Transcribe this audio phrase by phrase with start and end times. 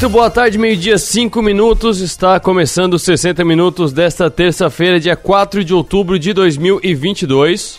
[0.00, 2.00] Muito boa tarde, meio-dia, 5 minutos.
[2.00, 7.78] Está começando os 60 minutos desta terça-feira, dia 4 de outubro de 2022.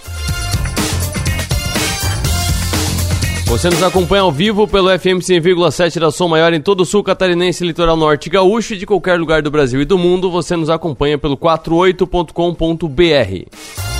[3.47, 7.03] Você nos acompanha ao vivo pelo FM 100,7 da Som Maior em todo o sul
[7.03, 10.29] catarinense, litoral norte gaúcho e de qualquer lugar do Brasil e do mundo.
[10.29, 13.90] Você nos acompanha pelo 48.com.br.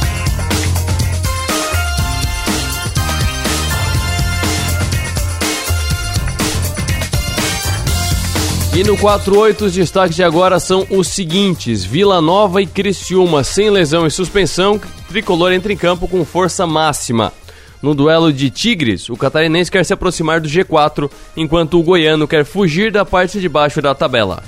[8.73, 13.69] E no 48 os destaques de agora são os seguintes: Vila Nova e Criciúma sem
[13.69, 14.79] lesão e suspensão,
[15.09, 17.33] tricolor entra em campo com força máxima.
[17.81, 22.45] No duelo de Tigres, o catarinense quer se aproximar do G4, enquanto o goiano quer
[22.45, 24.41] fugir da parte de baixo da tabela.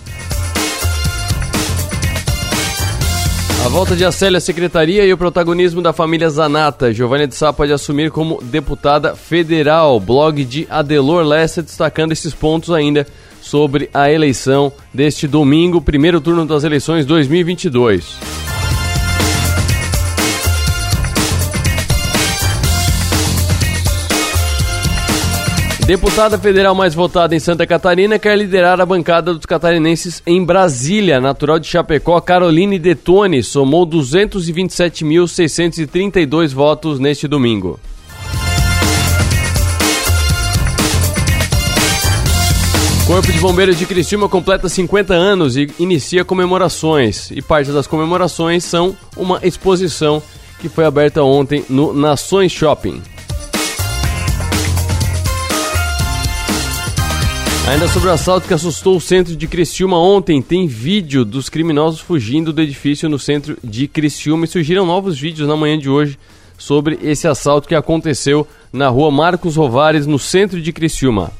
[3.65, 6.93] A volta de Acélia à secretaria e o protagonismo da família Zanata.
[6.93, 9.99] Giovanni de Sá pode assumir como deputada federal.
[9.99, 13.07] Blog de Adelor Lessa destacando esses pontos ainda
[13.43, 18.17] sobre a eleição deste domingo, primeiro turno das eleições 2022.
[25.85, 31.19] Deputada federal mais votada em Santa Catarina quer liderar a bancada dos catarinenses em Brasília.
[31.19, 37.77] Natural de Chapecó, Caroline Detone somou 227.632 votos neste domingo.
[43.13, 47.29] Corpo de Bombeiros de Criciúma completa 50 anos e inicia comemorações.
[47.29, 50.19] E parte das comemorações são uma exposição
[50.59, 52.99] que foi aberta ontem no Nações Shopping.
[57.69, 61.99] Ainda sobre o assalto que assustou o centro de Criciúma ontem, tem vídeo dos criminosos
[61.99, 66.17] fugindo do edifício no centro de Criciúma e surgiram novos vídeos na manhã de hoje
[66.57, 71.31] sobre esse assalto que aconteceu na rua Marcos Rovares, no centro de Criciúma.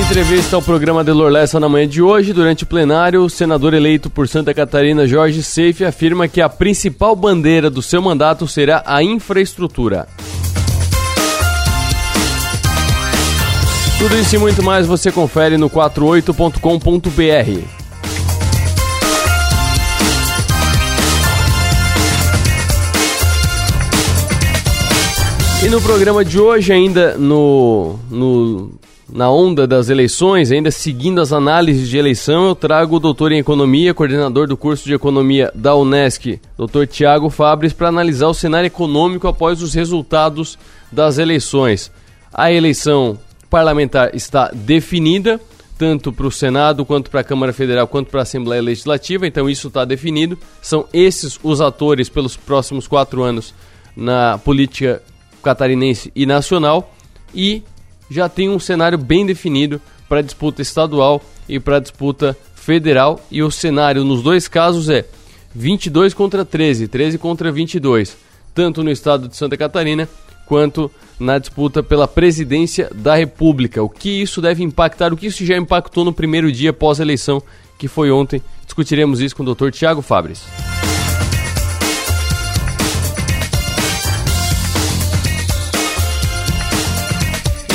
[0.00, 3.74] Em entrevista ao programa de Lorlessa na manhã de hoje, durante o plenário, o senador
[3.74, 8.82] eleito por Santa Catarina, Jorge Seife, afirma que a principal bandeira do seu mandato será
[8.86, 10.08] a infraestrutura.
[13.98, 17.80] Tudo isso e muito mais você confere no 48.com.br.
[25.62, 28.79] E no programa de hoje, ainda no, no
[29.12, 33.38] na onda das eleições, ainda seguindo as análises de eleição, eu trago o doutor em
[33.38, 38.66] economia, coordenador do curso de economia da Unesc, doutor Tiago Fabres, para analisar o cenário
[38.66, 40.58] econômico após os resultados
[40.92, 41.90] das eleições.
[42.32, 45.40] A eleição parlamentar está definida,
[45.76, 49.48] tanto para o Senado, quanto para a Câmara Federal, quanto para a Assembleia Legislativa, então
[49.48, 50.38] isso está definido.
[50.62, 53.54] São esses os atores pelos próximos quatro anos
[53.96, 55.02] na política
[55.42, 56.94] catarinense e nacional.
[57.34, 57.62] E
[58.10, 63.24] já tem um cenário bem definido para disputa estadual e para disputa federal.
[63.30, 65.06] E o cenário nos dois casos é
[65.54, 68.16] 22 contra 13, 13 contra 22,
[68.54, 70.08] tanto no estado de Santa Catarina
[70.46, 73.82] quanto na disputa pela presidência da República.
[73.82, 77.40] O que isso deve impactar, o que isso já impactou no primeiro dia pós-eleição,
[77.78, 78.42] que foi ontem.
[78.64, 79.70] Discutiremos isso com o Dr.
[79.70, 80.42] Tiago Fabres.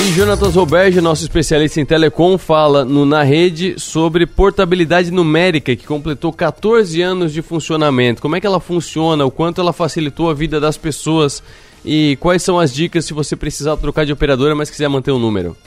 [0.05, 5.87] E Jonatas Roberge, nosso especialista em telecom, fala no Na Rede sobre portabilidade numérica, que
[5.87, 8.21] completou 14 anos de funcionamento.
[8.21, 11.41] Como é que ela funciona, o quanto ela facilitou a vida das pessoas
[11.83, 15.17] e quais são as dicas se você precisar trocar de operadora, mas quiser manter o
[15.17, 15.57] número.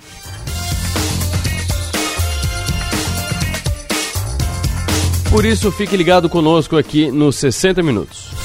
[5.32, 8.37] Por isso, fique ligado conosco aqui nos 60 Minutos.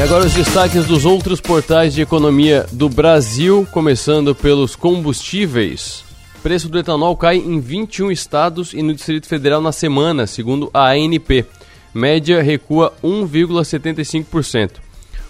[0.00, 6.02] E agora os destaques dos outros portais de economia do Brasil, começando pelos combustíveis.
[6.42, 10.92] Preço do etanol cai em 21 estados e no Distrito Federal na semana, segundo a
[10.92, 11.44] ANP.
[11.92, 14.70] Média recua 1,75%.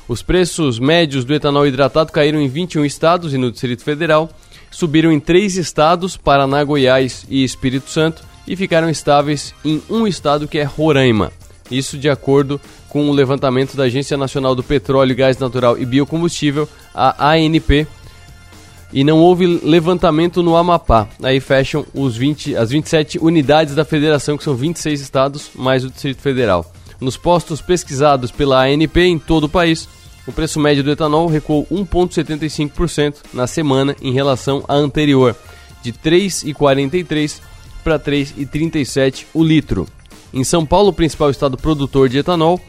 [0.06, 4.30] Os preços médios do etanol hidratado caíram em 21 estados e no Distrito Federal,
[4.70, 10.46] subiram em três estados, Paraná, Goiás e Espírito Santo, e ficaram estáveis em um estado
[10.46, 11.32] que é Roraima.
[11.68, 12.60] Isso de acordo
[12.90, 17.86] com o levantamento da Agência Nacional do Petróleo, Gás Natural e Biocombustível, a ANP,
[18.92, 21.08] e não houve levantamento no Amapá.
[21.22, 25.90] Aí fecham os 20, as 27 unidades da federação, que são 26 estados, mais o
[25.90, 26.70] Distrito Federal.
[27.00, 29.88] Nos postos pesquisados pela ANP em todo o país,
[30.26, 35.34] o preço médio do etanol recuou 1,75% na semana em relação à anterior.
[35.82, 37.40] de 3,43
[37.82, 39.86] para 3,37 o litro.
[40.32, 42.60] Em São Paulo, principal estado produtor de etanol,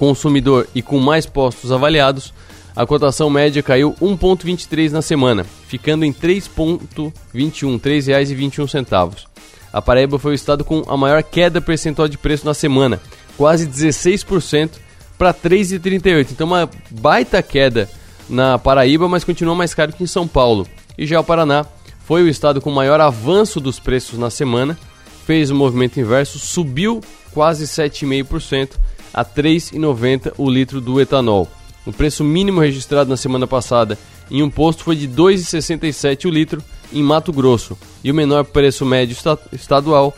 [0.00, 2.32] consumidor e com mais postos avaliados,
[2.74, 9.26] a cotação média caiu 1,23 na semana, ficando em 3,21, R$ 3,21.
[9.70, 12.98] A Paraíba foi o estado com a maior queda percentual de preço na semana,
[13.36, 14.70] quase 16%
[15.18, 16.28] para 3,38.
[16.32, 17.86] Então uma baita queda
[18.26, 20.66] na Paraíba, mas continua mais caro que em São Paulo.
[20.96, 21.66] E já o Paraná
[22.06, 24.78] foi o estado com maior avanço dos preços na semana,
[25.26, 27.02] fez o movimento inverso, subiu
[27.34, 28.70] quase 7,5%
[29.12, 31.48] a 3,90 o litro do etanol.
[31.86, 33.98] O preço mínimo registrado na semana passada
[34.30, 36.62] em um posto foi de 2,67 o litro
[36.92, 39.16] em Mato Grosso e o menor preço médio
[39.52, 40.14] estadual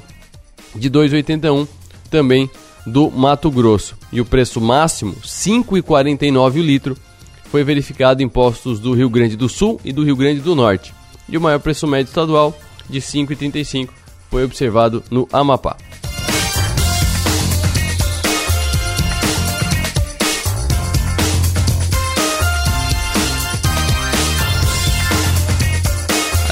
[0.75, 1.67] de 2,81
[2.11, 2.51] também
[2.87, 3.97] do Mato Grosso.
[4.13, 6.97] E o preço máximo, 5,49 o litro,
[7.45, 10.95] foi verificado em postos do Rio Grande do Sul e do Rio Grande do Norte.
[11.29, 13.91] E o maior preço médio estadual, de 5,35,
[14.31, 15.77] foi observado no Amapá.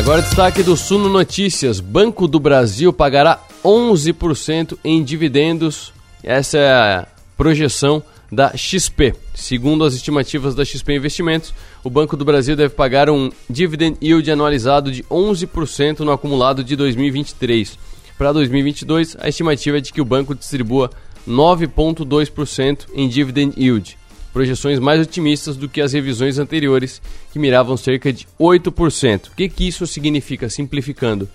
[0.00, 1.78] Agora destaque do Suno Notícias.
[1.78, 5.92] Banco do Brasil pagará 11% em dividendos.
[6.24, 8.02] Essa é a projeção
[8.32, 9.14] da XP.
[9.34, 11.52] Segundo as estimativas da XP Investimentos,
[11.84, 16.74] o Banco do Brasil deve pagar um dividend yield anualizado de 11% no acumulado de
[16.76, 17.78] 2023.
[18.16, 20.90] Para 2022, a estimativa é de que o banco distribua
[21.28, 23.99] 9,2% em dividend yield
[24.32, 27.00] projeções mais otimistas do que as revisões anteriores,
[27.32, 29.28] que miravam cerca de 8%.
[29.28, 31.28] O que, que isso significa, simplificando?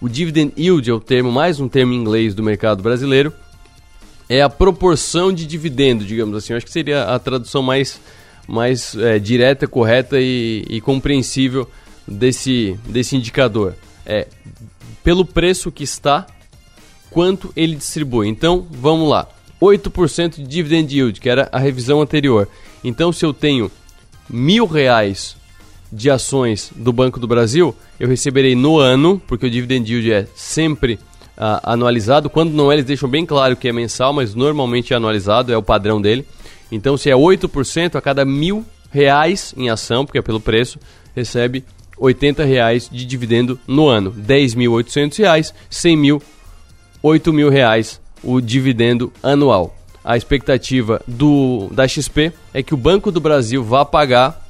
[0.00, 3.32] O dividend yield é o termo, mais um termo em inglês do mercado brasileiro,
[4.28, 6.52] é a proporção de dividendo, digamos assim.
[6.52, 8.00] Eu acho que seria a tradução mais,
[8.46, 11.68] mais é, direta, correta e, e compreensível
[12.06, 13.74] desse, desse indicador.
[14.04, 14.26] É
[15.02, 16.26] pelo preço que está,
[17.10, 18.26] quanto ele distribui.
[18.26, 19.28] Então, vamos lá.
[19.64, 22.48] 8% de dividend yield, que era a revisão anterior.
[22.82, 23.70] Então, se eu tenho
[24.28, 25.36] mil reais
[25.90, 30.26] de ações do Banco do Brasil, eu receberei no ano, porque o dividend yield é
[30.34, 30.94] sempre
[31.38, 32.28] uh, anualizado.
[32.28, 35.56] Quando não é, eles deixam bem claro que é mensal, mas normalmente é anualizado, é
[35.56, 36.26] o padrão dele.
[36.70, 40.78] Então, se é 8% a cada mil reais em ação, porque é pelo preço,
[41.14, 41.64] recebe
[41.98, 44.12] 80 reais de dividendo no ano.
[44.12, 46.22] 10.800 reais, 100 mil,
[47.02, 49.76] 8 mil reais o dividendo anual.
[50.04, 54.44] A expectativa do, da XP é que o Banco do Brasil vá pagar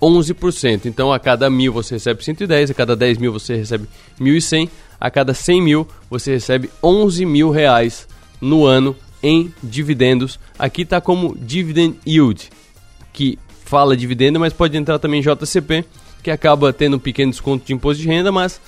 [0.00, 0.86] 11%.
[0.86, 3.88] Então, a cada mil você recebe 110, a cada 10 mil você recebe
[4.20, 4.68] 1.100,
[5.00, 8.06] a cada 100 mil você recebe 11 mil reais
[8.40, 10.38] no ano em dividendos.
[10.58, 12.50] Aqui está como dividend yield,
[13.12, 15.84] que fala dividendo, mas pode entrar também JCP,
[16.22, 18.60] que acaba tendo um pequeno desconto de imposto de renda, mas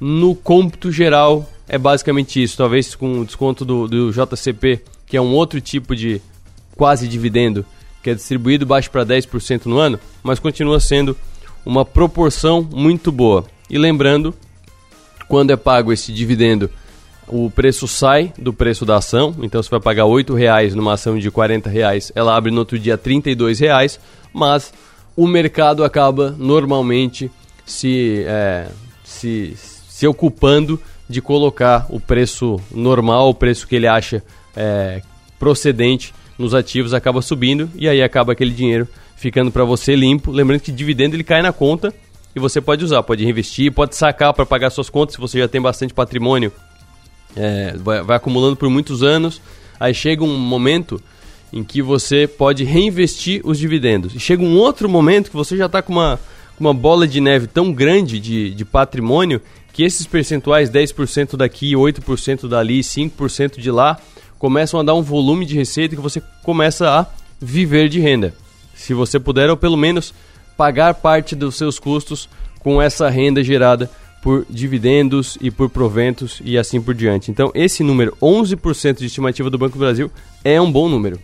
[0.00, 2.56] no cômputo geral é basicamente isso.
[2.56, 6.20] Talvez com o desconto do, do JCP, que é um outro tipo de
[6.76, 7.64] quase dividendo,
[8.02, 11.16] que é distribuído baixo para 10% no ano, mas continua sendo
[11.66, 13.44] uma proporção muito boa.
[13.68, 14.34] E lembrando,
[15.28, 16.70] quando é pago esse dividendo,
[17.26, 21.18] o preço sai do preço da ação, então você vai pagar R$ reais numa ação
[21.18, 23.22] de R$ reais, ela abre no outro dia R$
[23.58, 24.00] reais,
[24.32, 24.72] mas
[25.14, 27.30] o mercado acaba normalmente
[27.66, 28.68] se, é,
[29.04, 34.22] se, se ocupando de colocar o preço normal, o preço que ele acha
[34.54, 35.02] é,
[35.38, 38.86] procedente nos ativos, acaba subindo e aí acaba aquele dinheiro
[39.16, 40.30] ficando para você limpo.
[40.30, 41.92] Lembrando que dividendo ele cai na conta
[42.34, 45.48] e você pode usar, pode reinvestir, pode sacar para pagar suas contas se você já
[45.48, 46.52] tem bastante patrimônio,
[47.36, 49.40] é, vai, vai acumulando por muitos anos.
[49.80, 51.00] Aí chega um momento
[51.52, 54.14] em que você pode reinvestir os dividendos.
[54.14, 56.20] E chega um outro momento que você já está com uma,
[56.58, 59.40] uma bola de neve tão grande de, de patrimônio
[59.78, 63.96] que esses percentuais, 10% daqui, 8% dali, 5% de lá,
[64.36, 67.06] começam a dar um volume de receita que você começa a
[67.40, 68.34] viver de renda.
[68.74, 70.12] Se você puder, ou pelo menos
[70.56, 73.88] pagar parte dos seus custos com essa renda gerada
[74.20, 77.30] por dividendos e por proventos e assim por diante.
[77.30, 80.10] Então, esse número, 11% de estimativa do Banco do Brasil,
[80.42, 81.20] é um bom número.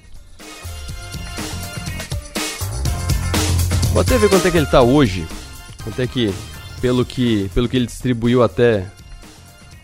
[3.92, 5.26] Vou até ver quanto é que ele está hoje.
[5.82, 6.32] Quanto é que
[6.84, 8.84] pelo que, pelo que ele distribuiu até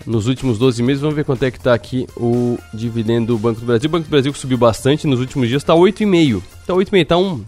[0.04, 1.00] nos últimos 12 meses.
[1.00, 3.88] Vamos ver quanto é que está aqui o dividendo do Banco do Brasil.
[3.88, 6.42] O Banco do Brasil que subiu bastante nos últimos dias, está 8,5.
[6.60, 7.42] Está 8,5, está um,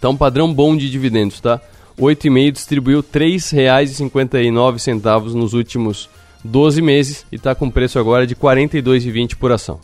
[0.00, 1.60] tá um padrão bom de dividendos, tá?
[1.98, 6.08] 8,5 distribuiu R$ 3,59 nos últimos
[6.42, 9.78] 12 meses e está com preço agora de R$ 42,20 por ação.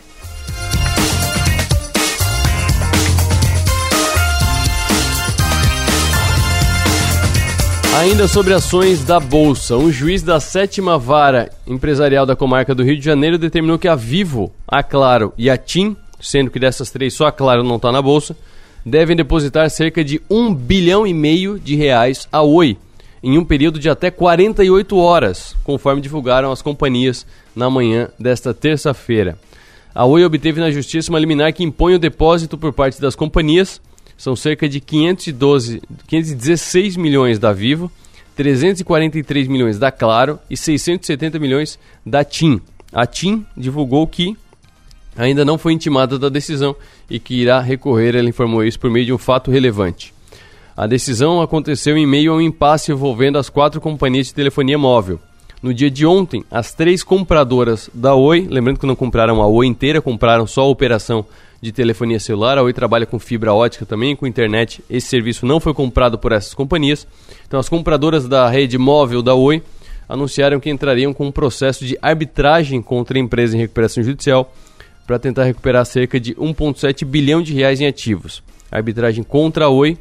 [7.98, 12.98] Ainda sobre ações da Bolsa, um juiz da sétima vara empresarial da comarca do Rio
[12.98, 17.14] de Janeiro determinou que a Vivo, a Claro e a TIM, sendo que dessas três
[17.14, 18.36] só a Claro não está na Bolsa,
[18.84, 22.76] devem depositar cerca de um bilhão e meio de reais a Oi,
[23.22, 27.26] em um período de até 48 horas, conforme divulgaram as companhias
[27.56, 29.38] na manhã desta terça-feira.
[29.94, 33.80] A Oi obteve na justiça uma liminar que impõe o depósito por parte das companhias
[34.16, 37.90] são cerca de 512, 516 milhões da Vivo,
[38.34, 42.60] 343 milhões da Claro e 670 milhões da TIM.
[42.92, 44.36] A TIM divulgou que
[45.16, 46.76] ainda não foi intimada da decisão
[47.08, 50.12] e que irá recorrer, ela informou isso por meio de um fato relevante.
[50.76, 55.18] A decisão aconteceu em meio a um impasse envolvendo as quatro companhias de telefonia móvel.
[55.62, 59.66] No dia de ontem, as três compradoras da Oi, lembrando que não compraram a Oi
[59.66, 61.24] inteira, compraram só a operação
[61.66, 62.58] de telefonia celular.
[62.58, 64.82] A Oi trabalha com fibra ótica também, com internet.
[64.88, 67.06] Esse serviço não foi comprado por essas companhias.
[67.46, 69.60] Então, as compradoras da rede móvel da Oi
[70.08, 74.54] anunciaram que entrariam com um processo de arbitragem contra a empresa em recuperação judicial
[75.06, 78.42] para tentar recuperar cerca de 1,7 bilhão de reais em ativos.
[78.70, 79.98] A arbitragem contra a Oi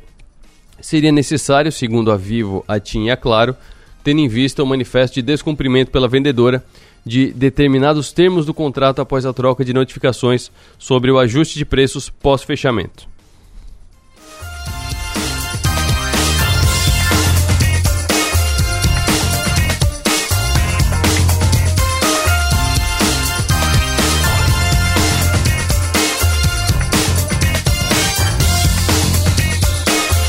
[0.79, 3.55] seria necessário, segundo a Vivo, a TIM e a Claro,
[4.03, 6.63] tendo em vista o manifesto de descumprimento pela vendedora
[7.05, 12.09] de determinados termos do contrato após a troca de notificações sobre o ajuste de preços
[12.09, 13.07] pós-fechamento.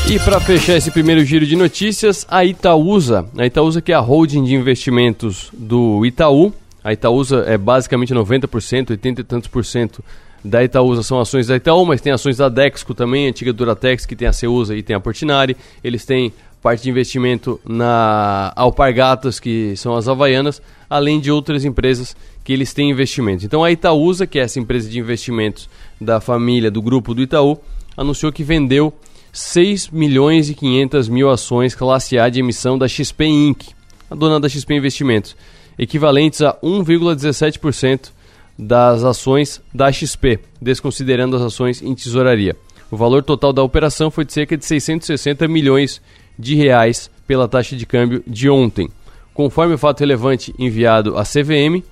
[0.09, 3.99] E para fechar esse primeiro giro de notícias, a Itaúsa, a Itaúsa que é a
[3.99, 6.53] holding de investimentos do Itaú,
[6.87, 10.01] a Itaúsa é basicamente 90%, 80 e tantos por cento
[10.41, 14.15] da Itaúsa são ações da Itaú, mas tem ações da Dexco também, antiga Duratex, que
[14.15, 15.57] tem a Ceusa e tem a Portinari.
[15.83, 22.15] Eles têm parte de investimento na Alpargatas, que são as havaianas, além de outras empresas
[22.41, 23.43] que eles têm investimentos.
[23.43, 27.57] Então a Itaúsa, que é essa empresa de investimentos da família, do grupo do Itaú,
[27.97, 28.93] anunciou que vendeu
[29.33, 33.63] 6 milhões e 500 mil ações classe A de emissão da XP Inc.,
[34.09, 35.35] a dona da XP Investimentos
[35.77, 38.11] equivalentes a 1,17%
[38.57, 42.55] das ações da XP, desconsiderando as ações em tesouraria.
[42.89, 46.01] O valor total da operação foi de cerca de 660 milhões
[46.39, 48.89] de reais pela taxa de câmbio de ontem.
[49.33, 51.83] Conforme o fato relevante enviado à CVM,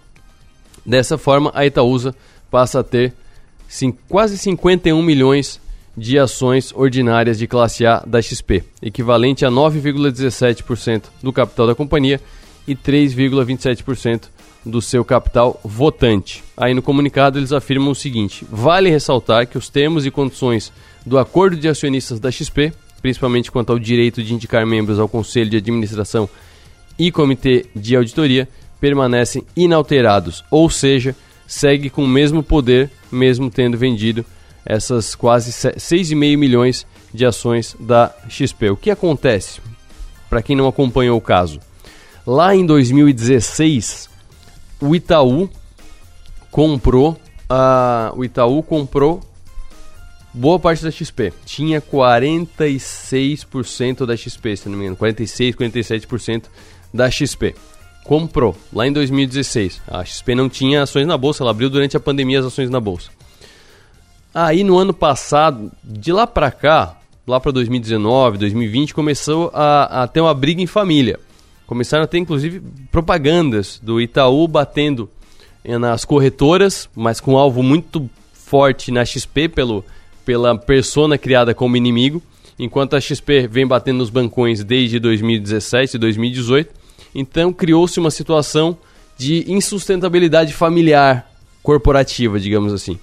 [0.86, 2.16] dessa forma a Itaúsa
[2.50, 3.14] passa a ter
[3.68, 5.60] sim, quase 51 milhões
[5.98, 12.20] de ações ordinárias de classe A da XP, equivalente a 9,17% do capital da companhia
[12.68, 14.30] e 3,27%
[14.66, 16.44] do seu capital votante.
[16.58, 20.74] Aí no comunicado eles afirmam o seguinte: vale ressaltar que os termos e condições
[21.06, 25.50] do acordo de acionistas da XP, principalmente quanto ao direito de indicar membros ao conselho
[25.50, 26.28] de administração
[26.98, 28.48] e comitê de auditoria,
[28.80, 34.26] permanecem inalterados, ou seja, segue com o mesmo poder, mesmo tendo vendido
[34.66, 38.72] essas quase 6,5 milhões de ações da XP.
[38.72, 39.62] O que acontece?
[40.28, 41.60] Para quem não acompanhou o caso,
[42.26, 44.10] Lá em 2016,
[44.82, 45.50] o Itaú
[46.50, 49.22] comprou uh, o Itaú comprou
[50.34, 51.34] boa parte da XP.
[51.46, 56.44] Tinha 46% da XP, se não me engano, 46, 47%
[56.94, 57.56] da XP.
[58.04, 59.82] Comprou lá em 2016.
[59.88, 62.80] A XP não tinha ações na bolsa, ela abriu durante a pandemia as ações na
[62.80, 63.10] bolsa.
[64.34, 70.08] Aí no ano passado, de lá para cá, lá para 2019, 2020, começou a, a
[70.08, 71.18] ter uma briga em família.
[71.68, 75.10] Começaram a ter, inclusive, propagandas do Itaú batendo
[75.64, 79.84] eh, nas corretoras, mas com um alvo muito forte na XP pelo,
[80.24, 82.22] pela persona criada como inimigo,
[82.60, 86.74] enquanto a XP vem batendo nos bancões desde 2017 e 2018.
[87.14, 88.78] Então criou-se uma situação
[89.18, 91.30] de insustentabilidade familiar
[91.64, 93.00] corporativa, digamos assim.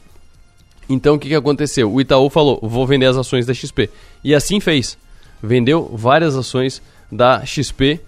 [0.88, 1.92] Então o que, que aconteceu?
[1.92, 3.90] O Itaú falou: vou vender as ações da XP.
[4.22, 4.96] E assim fez.
[5.42, 8.00] Vendeu várias ações da XP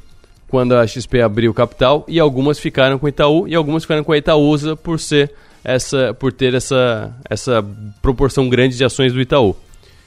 [0.55, 4.17] quando a XP abriu capital e algumas ficaram com Itaú e algumas ficaram com a
[4.17, 5.33] Itaúsa por ser
[5.65, 7.61] essa por ter essa essa
[8.01, 9.57] proporção grande de ações do Itaú.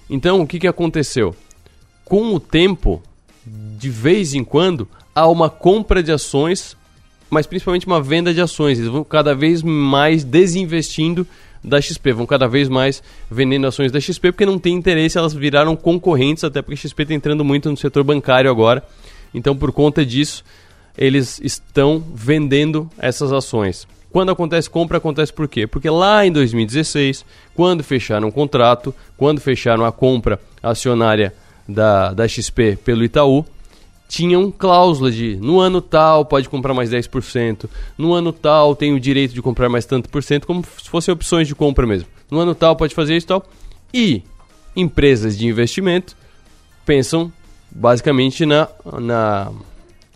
[0.09, 1.35] Então, o que, que aconteceu?
[2.05, 3.03] Com o tempo,
[3.45, 6.77] de vez em quando, há uma compra de ações,
[7.29, 8.79] mas principalmente uma venda de ações.
[8.79, 11.27] Eles vão cada vez mais desinvestindo
[11.61, 15.33] da XP, vão cada vez mais vendendo ações da XP porque não tem interesse, elas
[15.33, 18.81] viraram concorrentes, até porque a XP está entrando muito no setor bancário agora
[19.33, 20.43] então, por conta disso,
[20.97, 23.87] eles estão vendendo essas ações.
[24.11, 25.67] Quando acontece compra, acontece por quê?
[25.67, 31.33] Porque lá em 2016, quando fecharam o contrato, quando fecharam a compra acionária
[31.67, 33.45] da, da XP pelo Itaú,
[34.07, 38.99] tinham cláusula de no ano tal pode comprar mais 10%, no ano tal tem o
[38.99, 42.07] direito de comprar mais tanto por cento, como se fossem opções de compra mesmo.
[42.31, 43.45] No ano tal pode fazer isso e tal.
[43.93, 44.23] E
[44.75, 46.15] empresas de investimento
[46.85, 47.31] pensam
[47.71, 48.67] basicamente na,
[48.99, 49.51] na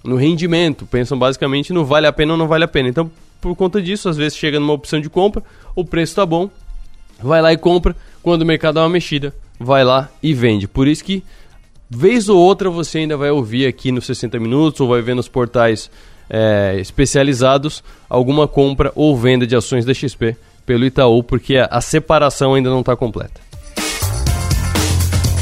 [0.03, 2.89] no rendimento, pensam basicamente no vale a pena ou não vale a pena.
[2.89, 5.43] Então, por conta disso, às vezes chega numa opção de compra,
[5.75, 6.49] o preço está bom,
[7.21, 10.67] vai lá e compra, quando o mercado dá uma mexida, vai lá e vende.
[10.67, 11.23] Por isso que
[11.89, 15.27] vez ou outra você ainda vai ouvir aqui nos 60 minutos ou vai ver nos
[15.27, 15.89] portais
[16.29, 21.81] é, especializados alguma compra ou venda de ações da XP pelo Itaú, porque a, a
[21.81, 23.41] separação ainda não está completa.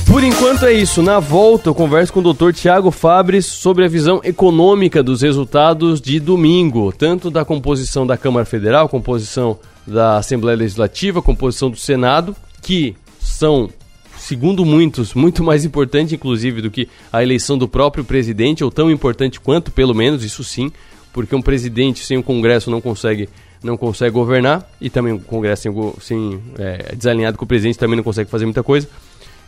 [0.10, 1.04] Por enquanto é isso.
[1.04, 2.52] Na volta eu converso com o Dr.
[2.52, 8.44] Tiago Fabres sobre a visão econômica dos resultados de domingo, tanto da composição da Câmara
[8.44, 13.70] Federal, composição da Assembleia Legislativa, composição do Senado, que são
[14.18, 18.90] segundo muitos, muito mais importante, inclusive, do que a eleição do próprio presidente, ou tão
[18.90, 20.72] importante quanto, pelo menos, isso sim,
[21.14, 23.30] porque um presidente sem o Congresso não consegue,
[23.64, 27.96] não consegue governar, e também o Congresso sem, sem é, desalinhado com o presidente também
[27.96, 28.88] não consegue fazer muita coisa.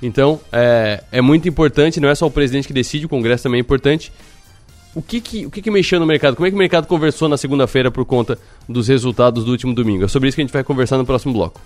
[0.01, 3.59] Então, é, é muito importante, não é só o presidente que decide, o Congresso também
[3.59, 4.11] é importante.
[4.93, 6.35] O que que, o que que mexeu no mercado?
[6.35, 10.03] Como é que o mercado conversou na segunda-feira por conta dos resultados do último domingo?
[10.03, 11.61] É sobre isso que a gente vai conversar no próximo bloco.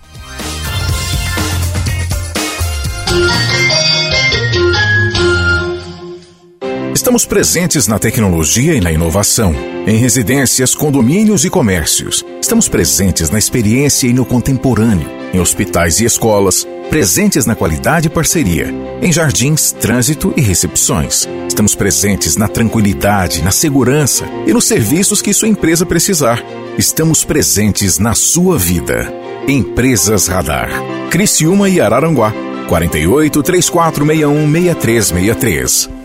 [7.06, 9.54] Estamos presentes na tecnologia e na inovação,
[9.86, 12.24] em residências, condomínios e comércios.
[12.42, 18.10] Estamos presentes na experiência e no contemporâneo, em hospitais e escolas, presentes na qualidade e
[18.10, 21.28] parceria, em jardins, trânsito e recepções.
[21.46, 26.42] Estamos presentes na tranquilidade, na segurança e nos serviços que sua empresa precisar.
[26.76, 29.14] Estamos presentes na sua vida.
[29.46, 30.70] Empresas Radar.
[31.08, 32.34] Criciúma e Araranguá.
[32.66, 35.95] 48 3461 6363.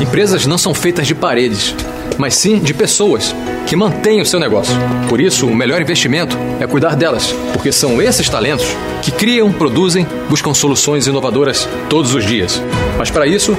[0.00, 1.74] Empresas não são feitas de paredes,
[2.16, 3.34] mas sim de pessoas
[3.66, 4.74] que mantêm o seu negócio.
[5.08, 8.66] Por isso, o melhor investimento é cuidar delas, porque são esses talentos
[9.02, 12.62] que criam, produzem, buscam soluções inovadoras todos os dias.
[12.96, 13.56] Mas para isso,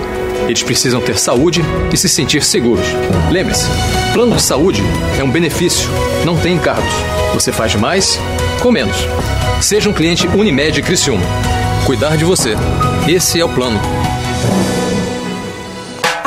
[0.48, 1.62] eles precisam ter saúde
[1.93, 2.86] e se sentir seguros.
[3.30, 3.67] Lembre-se,
[4.13, 4.82] plano de saúde
[5.19, 5.88] é um benefício,
[6.26, 6.93] não tem encargos.
[7.34, 8.19] Você faz mais
[8.60, 8.98] com menos.
[9.62, 11.26] Seja um cliente Unimed Criciúma.
[11.86, 12.56] Cuidar de você.
[13.08, 13.80] Esse é o plano.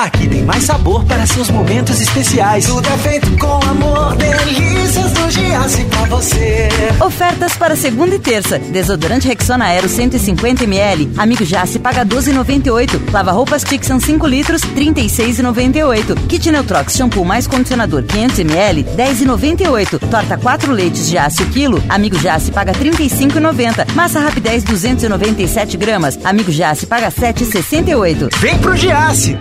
[0.03, 2.67] Aqui tem mais sabor para seus momentos especiais.
[2.67, 6.69] Tudo é feito com amor, delícias do Giasse pra você.
[7.01, 8.59] Ofertas para segunda e terça.
[8.59, 11.09] Desodorante Rexona Aero 150ml.
[11.17, 13.12] Amigo Jace paga 12,98.
[13.12, 16.27] Lava roupas Tixan 5 litros, 36,98.
[16.27, 20.01] Kit Neutrox shampoo mais condicionador 500ml, 10,98.
[20.11, 21.81] Torta 4 leites Jace o quilo.
[21.88, 23.95] Amigo Jace paga 35,90.
[23.95, 26.19] Massa Rapidez 297 gramas.
[26.25, 28.37] Amigo Jace paga 7,68.
[28.41, 29.38] Vem pro Giasse!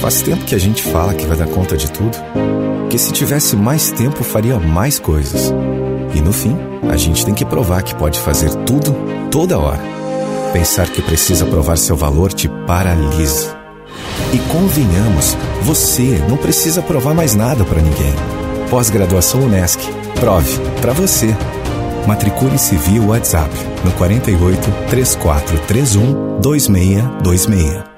[0.00, 2.16] Faz tempo que a gente fala que vai dar conta de tudo,
[2.88, 5.52] que se tivesse mais tempo faria mais coisas.
[6.14, 6.56] E no fim,
[6.90, 8.94] a gente tem que provar que pode fazer tudo,
[9.30, 9.82] toda hora.
[10.52, 13.56] Pensar que precisa provar seu valor te paralisa.
[14.32, 18.14] E convenhamos, você não precisa provar mais nada para ninguém.
[18.70, 19.80] Pós-graduação Unesc.
[20.18, 21.36] Prove para você.
[22.06, 23.50] Matricule-se via WhatsApp
[23.84, 27.97] no 48 3431 2626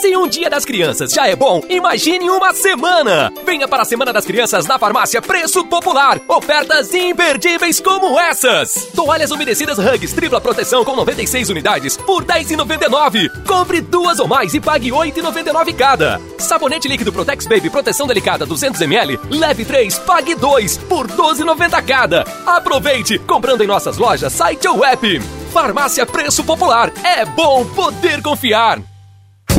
[0.00, 3.30] Se um dia das crianças já é bom, imagine uma semana!
[3.44, 6.18] Venha para a Semana das Crianças na farmácia Preço Popular.
[6.26, 13.44] Ofertas imperdíveis como essas: Toalhas umedecidas Hugs tripla proteção com 96 unidades por R$ 10,99.
[13.46, 16.18] Compre duas ou mais e pague R$ 8,99 cada.
[16.38, 22.24] Sabonete líquido Protex Baby proteção delicada 200ml, leve 3, pague 2 por R$ 12,90 cada.
[22.46, 25.20] Aproveite comprando em nossas lojas, site ou app.
[25.52, 26.90] Farmácia Preço Popular.
[27.04, 28.80] É bom poder confiar.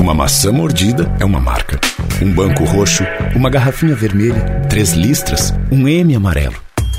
[0.04, 1.80] Uma maçã mordida é uma marca.
[2.22, 6.58] Um banco roxo, uma garrafinha vermelha, três listras, um M amarelo.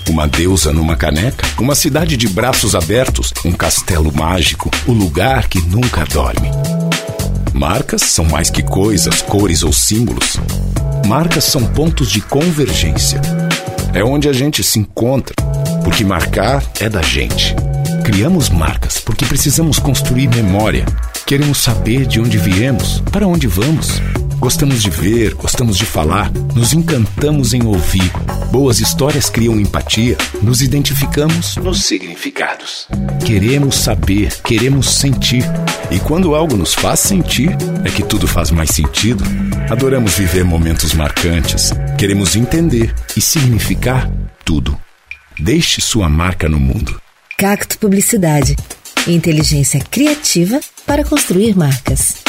[0.08, 5.60] Uma deusa numa caneca, uma cidade de braços abertos, um castelo mágico, o lugar que
[5.60, 6.50] nunca dorme.
[7.52, 10.40] Marcas são mais que coisas, cores ou símbolos.
[11.06, 13.20] Marcas são pontos de convergência.
[13.92, 15.34] É onde a gente se encontra,
[15.84, 17.54] porque marcar é da gente.
[18.02, 20.86] Criamos marcas porque precisamos construir memória
[21.26, 24.02] Queremos saber de onde viemos, para onde vamos.
[24.38, 28.12] Gostamos de ver, gostamos de falar, nos encantamos em ouvir.
[28.52, 32.86] Boas histórias criam empatia, nos identificamos nos significados.
[33.24, 35.44] Queremos saber, queremos sentir.
[35.90, 37.56] E quando algo nos faz sentir,
[37.86, 39.24] é que tudo faz mais sentido.
[39.70, 41.72] Adoramos viver momentos marcantes.
[41.96, 44.10] Queremos entender e significar
[44.44, 44.78] tudo.
[45.38, 47.00] Deixe sua marca no mundo.
[47.38, 48.56] Cacto Publicidade.
[49.06, 52.22] Inteligência criativa para construir marcas.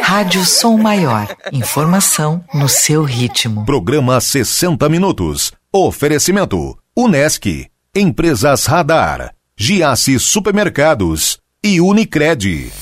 [0.00, 1.28] Rádio Som Maior.
[1.52, 3.66] Informação no seu ritmo.
[3.66, 5.52] Programa 60 Minutos.
[5.70, 6.78] Oferecimento.
[6.96, 7.66] Unesc.
[7.94, 9.34] Empresas Radar.
[9.54, 11.38] Giasse Supermercados.
[11.62, 12.72] E Unicred.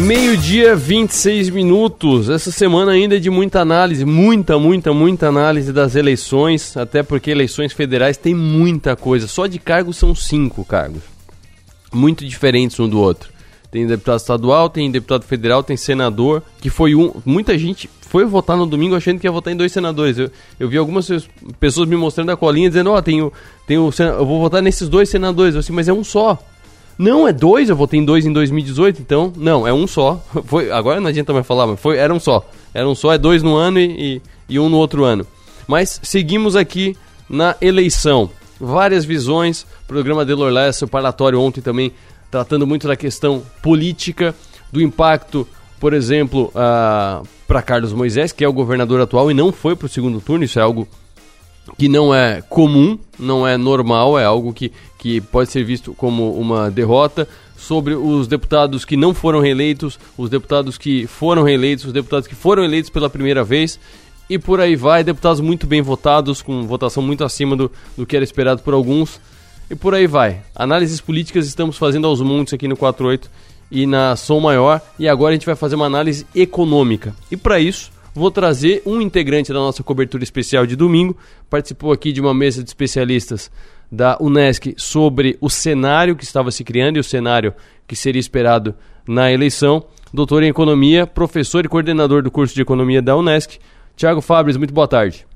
[0.00, 2.30] Meio-dia, 26 minutos.
[2.30, 7.30] Essa semana ainda é de muita análise, muita, muita, muita análise das eleições, até porque
[7.30, 9.28] eleições federais tem muita coisa.
[9.28, 11.02] Só de cargos são cinco cargos,
[11.92, 13.30] muito diferentes um do outro.
[13.70, 17.12] Tem deputado estadual, tem deputado federal, tem senador, que foi um.
[17.24, 20.18] Muita gente foi votar no domingo achando que ia votar em dois senadores.
[20.18, 21.08] Eu, eu vi algumas
[21.60, 23.32] pessoas me mostrando a colinha dizendo: Ó, oh, tenho,
[23.66, 25.54] tenho, eu vou votar nesses dois senadores.
[25.54, 26.38] Eu assim, mas é um só.
[27.00, 29.32] Não, é dois, eu votei em dois em 2018, então.
[29.34, 30.22] Não, é um só.
[30.44, 32.46] Foi, agora não adianta mais falar, mas foi, era um só.
[32.74, 35.26] Era um só, é dois no ano e, e, e um no outro ano.
[35.66, 36.94] Mas seguimos aqui
[37.26, 38.28] na eleição.
[38.60, 41.90] Várias visões, programa de Lorlessa, o parlatório ontem também
[42.30, 44.34] tratando muito da questão política,
[44.70, 45.48] do impacto,
[45.80, 49.86] por exemplo, uh, para Carlos Moisés, que é o governador atual e não foi para
[49.86, 50.86] o segundo turno, isso é algo
[51.78, 56.32] que não é comum, não é normal, é algo que, que pode ser visto como
[56.34, 57.28] uma derrota.
[57.56, 62.34] Sobre os deputados que não foram reeleitos, os deputados que foram reeleitos, os deputados que
[62.34, 63.78] foram eleitos pela primeira vez
[64.30, 65.04] e por aí vai.
[65.04, 69.20] Deputados muito bem votados, com votação muito acima do, do que era esperado por alguns
[69.68, 70.40] e por aí vai.
[70.54, 73.30] Análises políticas estamos fazendo aos montes aqui no 48
[73.70, 77.14] e na Som Maior e agora a gente vai fazer uma análise econômica.
[77.30, 81.16] E para isso vou trazer um integrante da nossa cobertura especial de domingo.
[81.48, 83.50] Participou aqui de uma mesa de especialistas
[83.90, 87.54] da Unesc sobre o cenário que estava se criando e o cenário
[87.86, 88.74] que seria esperado
[89.06, 89.84] na eleição.
[90.12, 93.58] Doutor em Economia, professor e coordenador do curso de Economia da Unesc.
[93.96, 95.26] Tiago Fabres, muito boa tarde.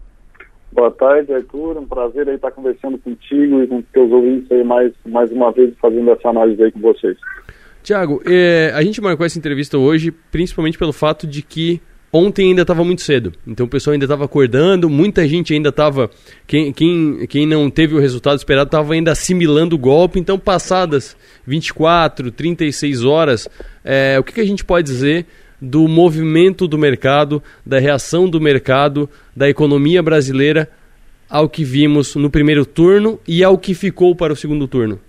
[0.72, 1.78] Boa tarde, Arthur.
[1.78, 6.10] Um prazer estar conversando contigo e com teus ouvintes aí mais, mais uma vez fazendo
[6.10, 7.16] essa análise aí com vocês.
[7.82, 11.80] Tiago, é, a gente marcou essa entrevista hoje principalmente pelo fato de que
[12.16, 16.09] Ontem ainda estava muito cedo, então o pessoal ainda estava acordando, muita gente ainda estava.
[16.46, 21.16] Quem, quem, quem não teve o resultado esperado estava ainda assimilando o golpe, então passadas
[21.44, 23.48] 24, 36 horas,
[23.85, 25.27] é, o que, que a gente pode dizer
[25.61, 30.70] do movimento do mercado, da reação do mercado, da economia brasileira
[31.29, 35.00] ao que vimos no primeiro turno e ao que ficou para o segundo turno?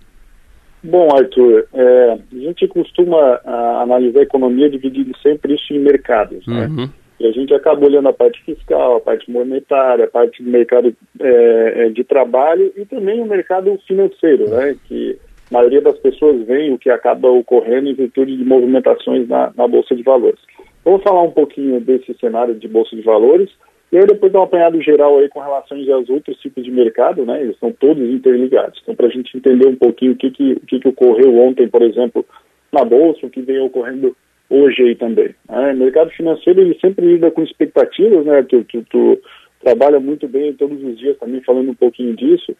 [0.85, 6.45] Bom, Arthur, é, a gente costuma a, analisar a economia dividindo sempre isso em mercados,
[6.45, 6.67] né?
[6.67, 6.89] Uhum.
[7.19, 10.93] E a gente acaba olhando a parte fiscal, a parte monetária, a parte do mercado
[11.19, 14.75] é, é, de trabalho e também o mercado financeiro, né?
[14.87, 15.17] Que
[15.49, 19.67] a maioria das pessoas vê o que acaba ocorrendo em virtude de movimentações na, na
[19.67, 20.39] Bolsa de Valores.
[20.83, 23.49] Vou falar um pouquinho desse cenário de Bolsa de Valores
[23.91, 27.25] e aí depois dá um apanhado geral aí com relação aos outros tipos de mercado,
[27.25, 27.41] né?
[27.41, 28.79] Eles são todos interligados.
[28.81, 31.67] Então, para a gente entender um pouquinho o que, que, o que, que ocorreu ontem,
[31.67, 32.25] por exemplo,
[32.71, 34.15] na Bolsa, o que vem ocorrendo
[34.49, 35.33] hoje aí também.
[35.49, 35.73] Né?
[35.73, 38.43] O mercado financeiro, ele sempre lida com expectativas, né?
[38.43, 39.21] Tu, tu, tu
[39.63, 42.55] trabalha muito bem todos os dias também falando um pouquinho disso.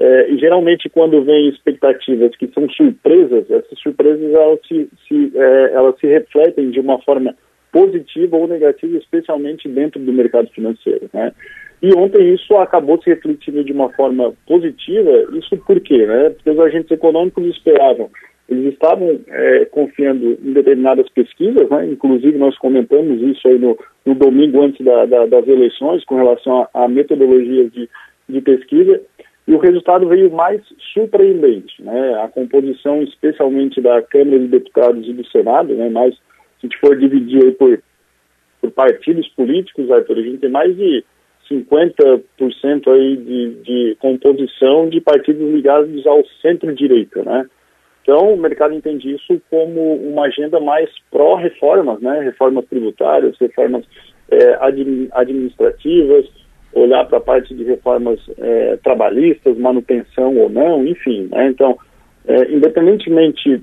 [0.00, 5.72] É, e geralmente quando vem expectativas que são surpresas, essas surpresas elas se, se é,
[5.72, 7.34] elas se refletem de uma forma
[7.72, 11.32] positiva ou negativa, especialmente dentro do mercado financeiro, né?
[11.80, 15.10] E ontem isso acabou se refletindo de uma forma positiva.
[15.32, 16.06] Isso por quê?
[16.06, 16.30] Né?
[16.30, 18.10] Porque os agentes econômicos esperavam.
[18.48, 21.86] Eles estavam é, confiando em determinadas pesquisas, né?
[21.86, 26.66] inclusive nós comentamos isso aí no, no domingo antes da, da, das eleições, com relação
[26.72, 27.88] a, metodologias de,
[28.28, 29.00] de pesquisa,
[29.46, 30.62] e o resultado veio mais
[30.94, 31.80] surpreendente.
[31.82, 32.14] Né?
[32.22, 35.90] A composição, especialmente da Câmara de Deputados e do Senado, né?
[35.90, 36.16] mais
[36.60, 37.82] se a gente for dividir aí por,
[38.60, 41.04] por partidos políticos, Arthur, a gente tem mais de
[41.50, 42.22] 50%
[42.88, 47.48] aí de, de composição de partidos ligados ao centro-direita, né?
[48.02, 52.20] Então, o mercado entende isso como uma agenda mais pró-reformas, né?
[52.20, 53.84] Reformas tributárias, reformas
[54.30, 54.58] é,
[55.12, 56.26] administrativas,
[56.72, 61.28] olhar para a parte de reformas é, trabalhistas, manutenção ou não, enfim.
[61.30, 61.48] Né?
[61.48, 61.78] Então,
[62.28, 63.56] é, independentemente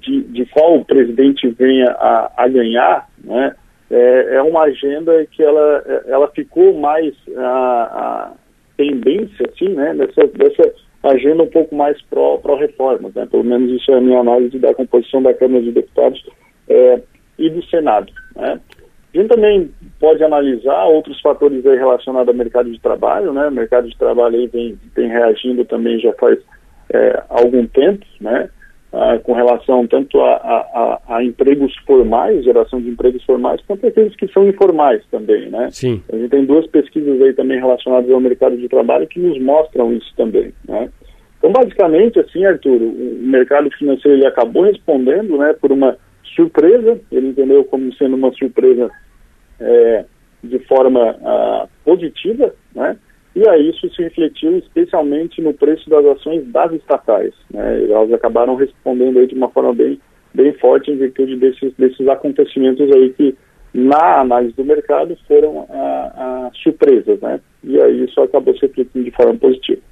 [0.00, 3.54] de, de qual presidente venha a, a ganhar, né,
[3.90, 8.32] é, é, uma agenda que ela, ela ficou mais a, a
[8.76, 13.98] tendência, assim, né, dessa, dessa agenda um pouco mais pró-reformas, né, pelo menos isso é
[13.98, 16.24] a minha análise da composição da Câmara de Deputados
[16.70, 17.00] é,
[17.38, 18.58] e do Senado, né.
[19.14, 23.88] A gente também pode analisar outros fatores relacionados ao mercado de trabalho, né, o mercado
[23.88, 26.38] de trabalho aí vem, vem reagindo também já faz
[26.92, 28.48] é, algum tempo, né,
[28.92, 34.14] ah, com relação tanto a, a, a, empregos formais, geração de empregos formais, quanto aqueles
[34.16, 35.68] que são informais também, né?
[35.70, 36.02] Sim.
[36.10, 39.92] A gente tem duas pesquisas aí também relacionadas ao mercado de trabalho que nos mostram
[39.92, 40.88] isso também, né?
[41.38, 45.98] Então, basicamente, assim, Arthur, o mercado financeiro ele acabou respondendo, né, por uma
[46.34, 48.90] surpresa, ele entendeu como sendo uma surpresa
[49.60, 50.04] é,
[50.42, 52.96] de forma ah, positiva, né?
[53.36, 57.34] E aí isso se refletiu especialmente no preço das ações das estatais.
[57.52, 57.84] Né?
[57.84, 60.00] Elas acabaram respondendo aí de uma forma bem,
[60.32, 63.36] bem forte em virtude desses, desses acontecimentos aí que,
[63.74, 67.20] na análise do mercado, foram a, a surpresas.
[67.20, 67.38] Né?
[67.62, 69.82] E aí isso acabou se refletindo de forma positiva.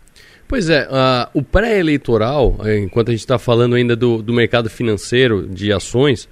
[0.49, 4.71] Pois é, uh, o pré-eleitoral, eh, enquanto a gente está falando ainda do, do mercado
[4.71, 6.29] financeiro de ações,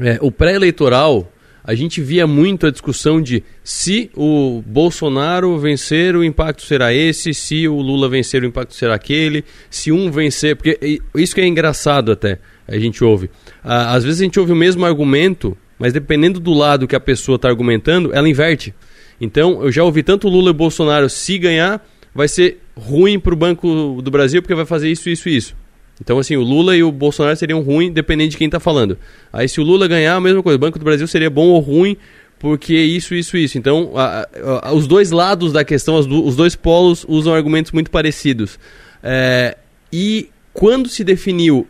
[0.00, 1.28] é, o pré-eleitoral
[1.64, 7.32] a gente via muito a discussão de se o Bolsonaro vencer, o impacto será esse,
[7.32, 11.46] se o Lula vencer, o impacto será aquele, se um vencer, porque isso que é
[11.46, 13.30] engraçado até, a gente ouve.
[13.62, 17.36] Às vezes a gente ouve o mesmo argumento, mas dependendo do lado que a pessoa
[17.36, 18.74] está argumentando, ela inverte.
[19.18, 21.82] Então, eu já ouvi tanto Lula e Bolsonaro, se ganhar,
[22.14, 25.56] vai ser ruim para o Banco do Brasil porque vai fazer isso, isso e isso.
[26.00, 28.98] Então, assim, o Lula e o Bolsonaro seriam ruins, dependendo de quem está falando.
[29.32, 30.56] Aí, se o Lula ganhar, a mesma coisa.
[30.56, 31.96] O Banco do Brasil seria bom ou ruim,
[32.38, 33.56] porque isso, isso, isso.
[33.56, 34.28] Então, a,
[34.62, 38.58] a, os dois lados da questão, do, os dois polos usam argumentos muito parecidos.
[39.02, 39.56] É,
[39.92, 41.66] e quando se definiu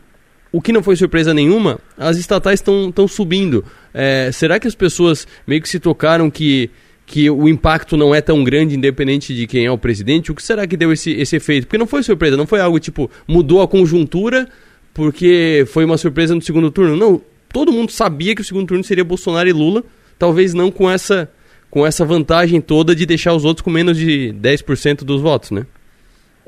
[0.50, 3.64] o que não foi surpresa nenhuma, as estatais estão subindo.
[3.92, 6.70] É, será que as pessoas meio que se tocaram que
[7.07, 10.43] que o impacto não é tão grande, independente de quem é o presidente, o que
[10.43, 11.67] será que deu esse, esse efeito?
[11.67, 14.49] Porque não foi surpresa, não foi algo tipo, mudou a conjuntura
[14.93, 16.97] porque foi uma surpresa no segundo turno.
[16.97, 17.21] Não,
[17.53, 19.83] todo mundo sabia que o segundo turno seria Bolsonaro e Lula,
[20.19, 21.31] talvez não com essa,
[21.69, 25.67] com essa vantagem toda de deixar os outros com menos de 10% dos votos, né?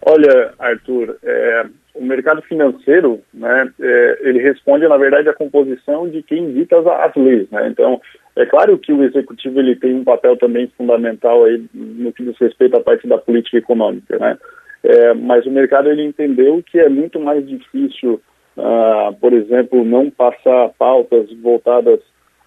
[0.03, 1.67] Olha, Arthur, é,
[1.99, 6.87] o mercado financeiro, né, é, ele responde, na verdade, à composição de quem dita as,
[6.87, 7.69] as leis, né?
[7.69, 8.01] Então,
[8.37, 12.37] é claro que o executivo ele tem um papel também fundamental aí no que diz
[12.39, 14.37] respeito à parte da política econômica, né?
[14.83, 18.21] É, mas o mercado ele entendeu que é muito mais difícil,
[18.57, 22.01] uh, por exemplo, não passar pautas voltadas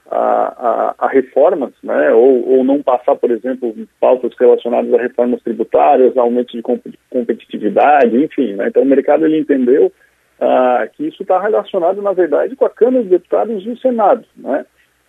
[0.10, 2.12] a, a, a reformas, né?
[2.12, 6.64] Ou, ou, não passar, por exemplo, pautas relacionadas a reformas tributárias, aumento de
[7.10, 8.54] competitividade, enfim.
[8.54, 8.68] Né?
[8.68, 9.92] Então o mercado ele entendeu
[10.40, 14.26] uh, que isso está relacionado, na verdade, com a Câmara de Deputados e o Senado,
[14.36, 14.66] né?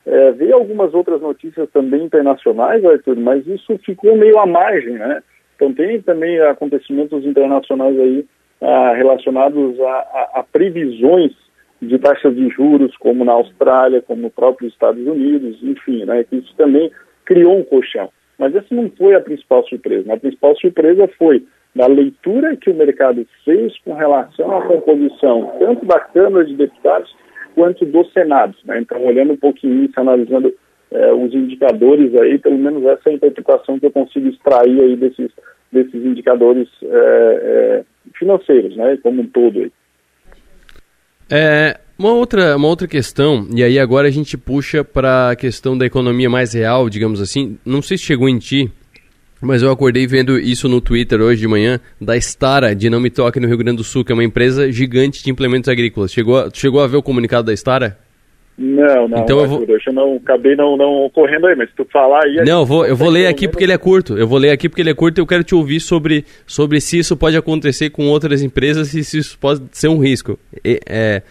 [0.06, 5.22] É, veio algumas outras notícias também internacionais, Arthur, mas isso ficou meio à margem, né?
[5.54, 8.26] Então tem também acontecimentos internacionais aí
[8.62, 11.32] ah, relacionados a, a, a, previsões
[11.80, 16.24] de taxas de juros, como na Austrália, como no próprio Estados Unidos, enfim, né?
[16.24, 16.90] Que isso também
[17.24, 18.10] criou um colchão.
[18.38, 20.12] Mas essa não foi a principal surpresa.
[20.12, 25.86] A principal surpresa foi da leitura que o mercado fez com relação à composição tanto
[25.86, 27.14] da Câmara de Deputados
[27.54, 28.54] quanto do Senado.
[28.64, 28.80] Né?
[28.80, 30.52] Então, olhando um pouquinho isso, analisando
[30.90, 34.96] é, os indicadores aí, pelo menos essa é a interpretação que eu consigo extrair aí
[34.96, 35.30] desses,
[35.70, 39.60] desses indicadores é, é, financeiros, né, como um todo.
[39.60, 39.72] Aí.
[41.30, 45.78] É, uma outra, uma outra questão, e aí agora a gente puxa para a questão
[45.78, 47.56] da economia mais real, digamos assim.
[47.64, 48.72] Não sei se chegou em ti,
[49.40, 53.10] mas eu acordei vendo isso no Twitter hoje de manhã, da Stara, de Não Me
[53.10, 56.12] Toque, no Rio Grande do Sul, que é uma empresa gigante de implementos agrícolas.
[56.12, 57.98] Chegou a, chegou a ver o comunicado da Stara?
[58.58, 59.64] Não, não, então eu vou...
[59.64, 62.44] eu não, acabei não, não ocorrendo aí, mas se tu falar aí...
[62.44, 64.68] Não, eu vou, eu vou ler aqui porque ele é curto, eu vou ler aqui
[64.68, 67.88] porque ele é curto e eu quero te ouvir sobre, sobre se isso pode acontecer
[67.88, 70.38] com outras empresas e se isso pode ser um risco.
[70.62, 71.22] É, é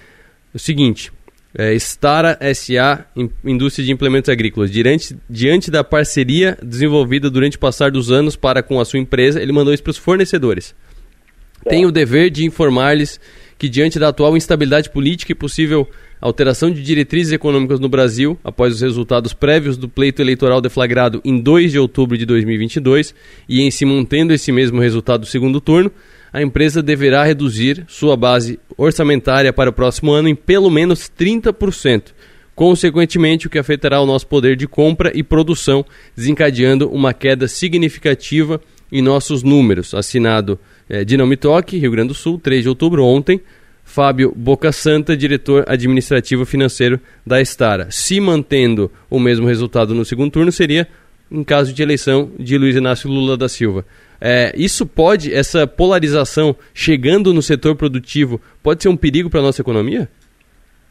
[0.54, 1.12] o seguinte,
[1.54, 3.06] é, Stara SA,
[3.44, 4.72] Indústria de Implementos Agrícolas.
[4.72, 9.42] Diante, diante da parceria desenvolvida durante o passar dos anos para com a sua empresa,
[9.42, 10.76] ele mandou isso para os fornecedores.
[11.68, 13.20] Tem o dever de informar-lhes
[13.58, 15.88] que, diante da atual instabilidade política e possível
[16.20, 21.40] alteração de diretrizes econômicas no Brasil, após os resultados prévios do pleito eleitoral deflagrado em
[21.40, 23.14] 2 de outubro de 2022
[23.48, 25.92] e em se mantendo esse mesmo resultado do segundo turno,
[26.32, 32.14] a empresa deverá reduzir sua base orçamentária para o próximo ano em pelo menos 30%,
[32.54, 38.62] consequentemente, o que afetará o nosso poder de compra e produção, desencadeando uma queda significativa
[38.92, 39.94] em nossos números.
[39.94, 43.40] Assinado é, Dinamitoque, Rio Grande do Sul, 3 de outubro, ontem.
[43.90, 47.88] Fábio Boca Santa, diretor administrativo financeiro da Estara.
[47.90, 50.88] Se mantendo o mesmo resultado no segundo turno, seria
[51.32, 53.84] em caso de eleição de Luiz Inácio Lula da Silva.
[54.22, 59.44] É, isso pode, essa polarização chegando no setor produtivo, pode ser um perigo para a
[59.44, 60.08] nossa economia?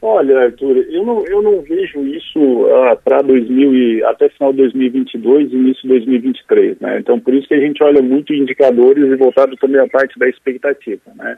[0.02, 4.58] Olha, Arthur, eu não, eu não vejo isso ah, para 2000 e, até final de
[4.58, 6.98] 2022 e início de 2023, né?
[6.98, 10.28] Então, por isso que a gente olha muito indicadores e voltado também à parte da
[10.28, 11.36] expectativa, né?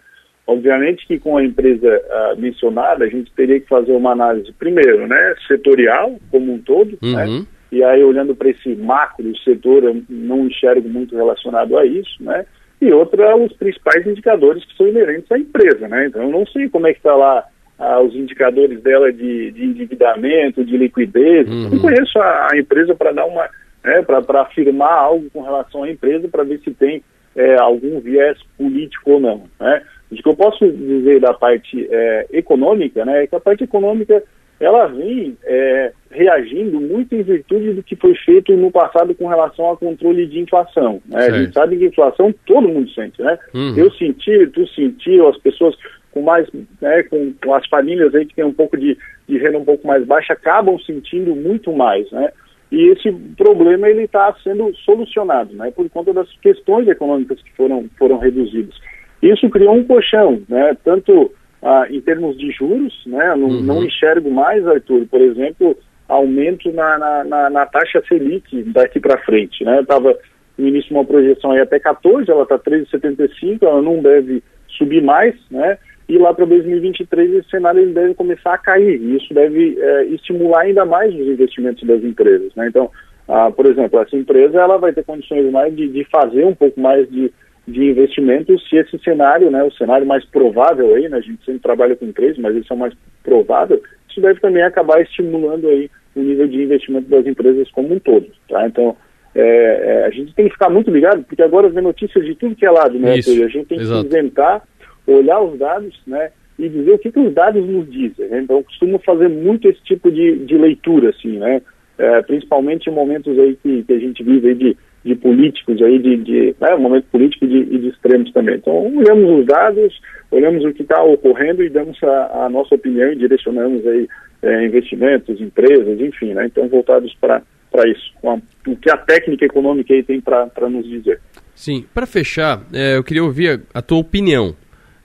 [0.50, 5.06] Obviamente que com a empresa ah, mencionada, a gente teria que fazer uma análise, primeiro,
[5.06, 7.24] né, setorial como um todo, né?
[7.24, 7.40] uhum.
[7.40, 7.46] né?
[7.72, 12.44] E aí, olhando para esse macro setor, eu não enxergo muito relacionado a isso, né?
[12.80, 16.06] E outra, os principais indicadores que são inerentes à empresa, né?
[16.06, 17.44] Então, eu não sei como é que está lá
[17.78, 21.48] ah, os indicadores dela de, de endividamento, de liquidez.
[21.48, 21.70] Uhum.
[21.70, 23.48] Não conheço a, a empresa para dar uma,
[23.84, 27.04] né, para afirmar algo com relação à empresa para ver se tem
[27.36, 29.82] é, algum viés político ou não, né?
[30.10, 34.22] O que eu posso dizer da parte é, econômica, né, é que a parte econômica
[34.60, 39.64] ela vem é, reagindo muito em virtude do que foi feito no passado com relação
[39.64, 41.00] ao controle de inflação.
[41.06, 41.26] Né?
[41.26, 43.38] A gente sabe que inflação todo mundo sente, né?
[43.54, 43.74] Uhum.
[43.74, 45.74] Eu senti, tu sentiu, as pessoas
[46.12, 46.46] com mais,
[46.80, 49.86] né, com, com, as famílias aí que têm um pouco de, de renda um pouco
[49.86, 52.30] mais baixa acabam sentindo muito mais, né?
[52.70, 55.70] E esse problema ele está sendo solucionado, né?
[55.70, 58.74] Por conta das questões econômicas que foram foram reduzidas.
[59.22, 60.76] Isso criou um colchão, né?
[60.84, 63.34] Tanto ah, em termos de juros, né?
[63.36, 63.62] Não, uhum.
[63.62, 65.76] não, enxergo mais, Arthur, por exemplo,
[66.08, 69.80] aumento na, na, na, na taxa Selic daqui para frente, né?
[69.80, 70.16] Estava
[70.56, 75.34] no início uma projeção aí até 14, ela está 13,75, ela não deve subir mais,
[75.50, 75.78] né?
[76.08, 80.04] E lá para 2023 esse cenário ele deve começar a cair, e isso deve é,
[80.06, 82.66] estimular ainda mais os investimentos das empresas, né?
[82.68, 82.90] Então,
[83.28, 86.80] ah, por exemplo, essa empresa ela vai ter condições mais de, de fazer um pouco
[86.80, 87.32] mais de
[87.70, 91.60] de investimentos se esse cenário, né, o cenário mais provável aí, né, a gente sempre
[91.60, 95.90] trabalha com três, mas esse é o mais provável, isso deve também acabar estimulando aí
[96.14, 98.66] o nível de investimento das empresas como um todo, tá?
[98.66, 98.96] Então,
[99.34, 102.56] é, é, a gente tem que ficar muito ligado, porque agora vem notícias de tudo
[102.56, 103.18] que é lado, né?
[103.18, 104.00] Isso, a gente tem exato.
[104.00, 104.62] que inventar,
[105.06, 106.30] olhar os dados, né?
[106.58, 108.28] E dizer o que, que os dados nos dizem.
[108.28, 108.40] Né?
[108.40, 111.62] Então, eu costumo fazer muito esse tipo de, de leitura, assim, né?
[111.96, 115.98] É, principalmente em momentos aí que, que a gente vive aí de de políticos aí,
[115.98, 118.56] de, de né, um momento político de, de, extremos também.
[118.56, 123.10] Então, olhamos os dados, olhamos o que está ocorrendo e damos a, a, nossa opinião
[123.10, 124.06] e direcionamos aí
[124.42, 126.46] é, investimentos, empresas, enfim, né?
[126.46, 127.42] Então, voltados para
[127.88, 128.38] isso, a,
[128.70, 131.20] o que a técnica econômica aí tem para nos dizer.
[131.54, 134.54] Sim, para fechar, é, eu queria ouvir a, a tua opinião.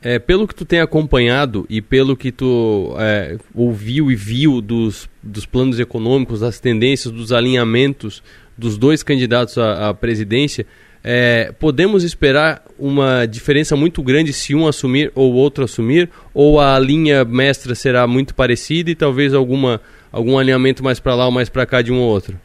[0.01, 5.10] É, pelo que tu tem acompanhado e pelo que tu é, ouviu e viu dos,
[5.23, 8.21] dos planos econômicos, das tendências, dos alinhamentos
[8.57, 10.65] dos dois candidatos à, à presidência,
[11.07, 16.09] é, podemos esperar uma diferença muito grande se um assumir ou outro assumir?
[16.33, 19.79] Ou a linha mestra será muito parecida e talvez alguma,
[20.11, 22.35] algum alinhamento mais para lá ou mais para cá de um ou outro?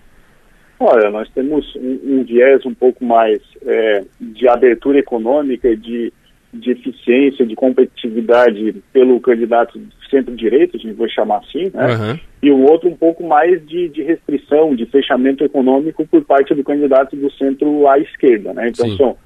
[0.78, 6.12] Olha, nós temos um, um viés um pouco mais é, de abertura econômica, de
[6.52, 11.94] de eficiência, de competitividade pelo candidato centro-direita, a gente vai chamar assim, né?
[11.94, 12.18] Uhum.
[12.42, 16.64] E o outro um pouco mais de, de, restrição, de fechamento econômico por parte do
[16.64, 18.68] candidato do centro à esquerda, né?
[18.68, 19.16] Então são,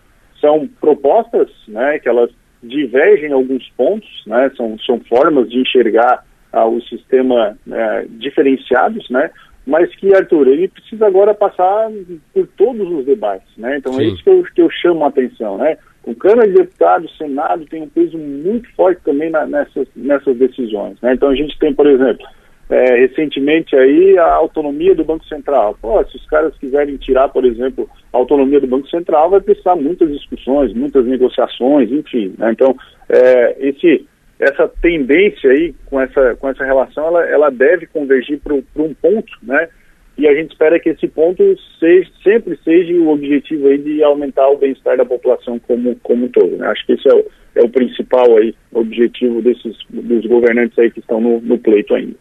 [0.40, 2.30] são propostas, né, que elas
[2.62, 4.50] divergem em alguns pontos, né?
[4.56, 9.30] São, são formas de enxergar ah, o sistema né, diferenciados, né?
[9.66, 11.90] Mas que, Arthur, ele precisa agora passar
[12.34, 13.78] por todos os debates, né?
[13.78, 14.02] Então é Sim.
[14.02, 15.78] é isso que eu, que eu chamo a atenção, né?
[16.06, 21.00] O Câmara de Deputados, Senado tem um peso muito forte também na, nessas, nessas decisões.
[21.00, 21.14] Né?
[21.14, 22.26] Então a gente tem, por exemplo,
[22.68, 25.76] é, recentemente aí a autonomia do Banco Central.
[25.80, 29.76] Pô, se os caras quiserem tirar, por exemplo, a autonomia do Banco Central, vai precisar
[29.76, 32.34] muitas discussões, muitas negociações, enfim.
[32.38, 32.52] Né?
[32.52, 32.76] Então,
[33.08, 34.06] é, esse,
[34.38, 39.32] essa tendência aí com essa, com essa relação, ela, ela deve convergir para um ponto,
[39.42, 39.68] né?
[40.16, 41.42] E a gente espera que esse ponto
[41.80, 46.28] seja, sempre seja o objetivo aí de aumentar o bem-estar da população como, como um
[46.28, 46.56] todo.
[46.56, 46.66] Né?
[46.66, 47.24] Acho que esse é o,
[47.56, 52.14] é o principal aí, objetivo desses, dos governantes aí que estão no, no pleito ainda.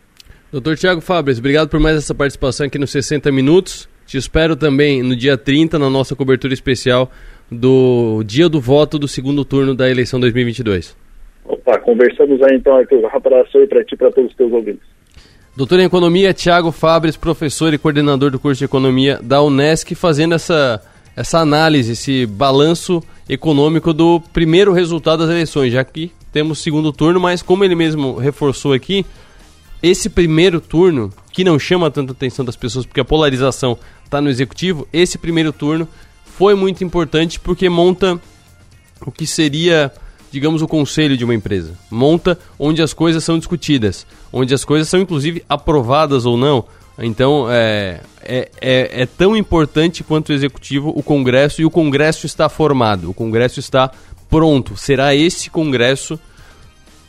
[0.52, 3.90] Doutor Tiago Fabres, obrigado por mais essa participação aqui nos 60 Minutos.
[4.06, 7.12] Te espero também no dia 30 na nossa cobertura especial
[7.50, 10.98] do dia do voto do segundo turno da eleição 2022.
[11.46, 13.00] Opa, conversamos aí então, Arthur.
[13.00, 14.93] Um abraço aí para ti e para todos os teus ouvintes.
[15.56, 20.34] Doutor em Economia, Tiago Fabres, professor e coordenador do curso de Economia da Unesc, fazendo
[20.34, 20.82] essa,
[21.16, 27.20] essa análise, esse balanço econômico do primeiro resultado das eleições, já que temos segundo turno,
[27.20, 29.06] mas como ele mesmo reforçou aqui,
[29.84, 34.32] esse primeiro turno, que não chama tanta atenção das pessoas porque a polarização está no
[34.32, 35.88] executivo, esse primeiro turno
[36.26, 38.20] foi muito importante porque monta
[39.06, 39.94] o que seria
[40.34, 41.78] digamos, o conselho de uma empresa.
[41.92, 46.66] Monta onde as coisas são discutidas, onde as coisas são, inclusive, aprovadas ou não.
[46.98, 52.26] Então, é, é, é, é tão importante quanto o executivo o Congresso e o Congresso
[52.26, 53.92] está formado, o Congresso está
[54.28, 54.76] pronto.
[54.76, 56.20] Será esse Congresso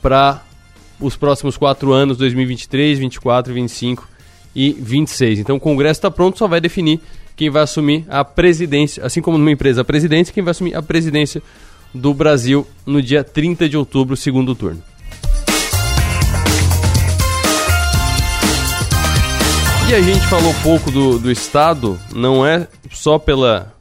[0.03, 0.43] para
[1.01, 4.07] os próximos quatro anos, 2023, 2024, 2025
[4.55, 5.39] e 26.
[5.39, 7.01] Então, o Congresso está pronto, só vai definir
[7.35, 10.83] quem vai assumir a presidência, assim como numa empresa a presidência, quem vai assumir a
[10.83, 11.43] presidência
[11.95, 14.83] do Brasil no dia 30 de outubro, segundo turno.
[19.89, 23.73] E a gente falou pouco do, do Estado, não é só pela.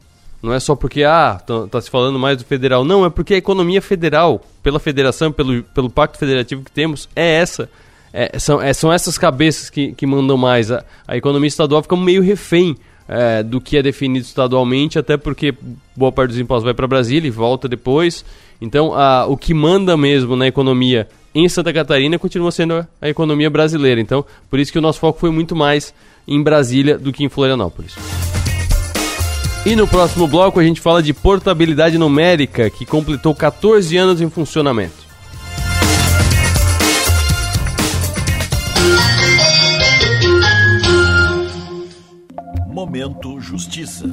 [0.41, 2.83] Não é só porque, ah, tá, tá, se falando mais do federal.
[2.83, 7.35] Não, é porque a economia federal, pela federação, pelo, pelo pacto federativo que temos, é
[7.35, 7.69] essa.
[8.11, 10.69] É, são, é, são essas cabeças que, que mandam mais.
[10.69, 12.75] A, a economia estadual fica meio refém
[13.07, 15.53] é, do que é definido estadualmente, até porque
[15.95, 18.23] boa parte dos impostos vai para Brasília e volta depois.
[18.61, 23.49] Então, a, o que manda mesmo na economia em Santa Catarina continua sendo a economia
[23.49, 23.99] brasileira.
[23.99, 25.93] Então, por isso que o nosso foco foi muito mais
[26.27, 27.95] em Brasília do que em Florianópolis.
[29.65, 34.29] E no próximo bloco a gente fala de portabilidade numérica, que completou 14 anos em
[34.29, 35.02] funcionamento.
[42.73, 44.11] Momento Justiça.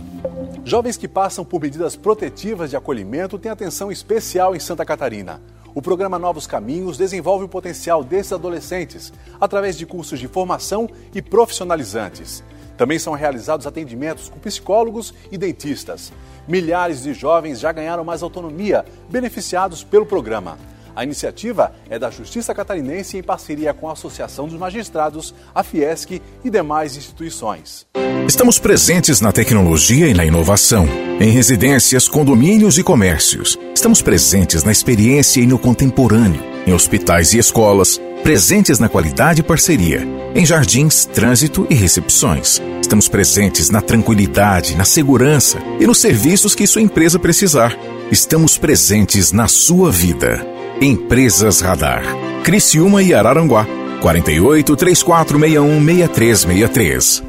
[0.66, 5.40] Jovens que passam por medidas protetivas de acolhimento têm atenção especial em Santa Catarina.
[5.74, 11.22] O programa Novos Caminhos desenvolve o potencial desses adolescentes através de cursos de formação e
[11.22, 12.44] profissionalizantes.
[12.76, 16.12] Também são realizados atendimentos com psicólogos e dentistas.
[16.46, 20.58] Milhares de jovens já ganharam mais autonomia, beneficiados pelo programa.
[20.94, 26.20] A iniciativa é da Justiça Catarinense em parceria com a Associação dos Magistrados, a Fiesc
[26.44, 27.86] e demais instituições.
[28.26, 30.86] Estamos presentes na tecnologia e na inovação,
[31.20, 33.58] em residências, condomínios e comércios.
[33.74, 39.44] Estamos presentes na experiência e no contemporâneo, em hospitais e escolas, presentes na qualidade e
[39.44, 42.60] parceria, em jardins, trânsito e recepções.
[42.80, 47.76] Estamos presentes na tranquilidade, na segurança e nos serviços que sua empresa precisar.
[48.10, 50.49] Estamos presentes na sua vida.
[50.82, 52.02] Empresas Radar.
[52.42, 53.66] Criciúma e Araranguá.
[54.00, 57.22] 48 3461 6363.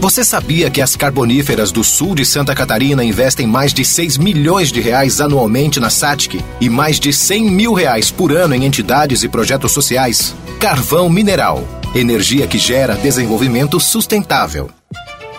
[0.00, 4.72] Você sabia que as carboníferas do sul de Santa Catarina investem mais de 6 milhões
[4.72, 9.22] de reais anualmente na SATIC e mais de 100 mil reais por ano em entidades
[9.22, 10.34] e projetos sociais?
[10.58, 11.62] Carvão Mineral.
[11.94, 14.68] Energia que gera desenvolvimento sustentável.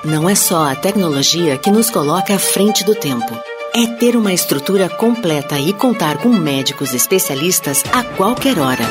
[0.06, 4.34] Não é só a tecnologia que nos coloca à frente do tempo é ter uma
[4.34, 8.84] estrutura completa e contar com médicos especialistas a qualquer hora.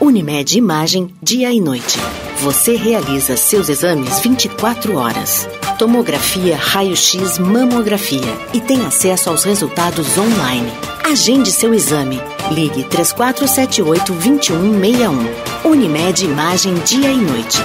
[0.00, 1.98] Unimed Imagem, dia e noite.
[2.40, 5.48] Você realiza seus exames 24 horas.
[5.78, 10.72] Tomografia, raio-x, mamografia e tem acesso aos resultados online.
[11.04, 12.20] Agende seu exame.
[12.50, 15.70] Ligue 3478 2161.
[15.70, 17.58] Unimed Imagem, dia e noite.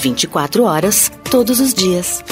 [0.00, 2.22] 24 horas, todos os dias.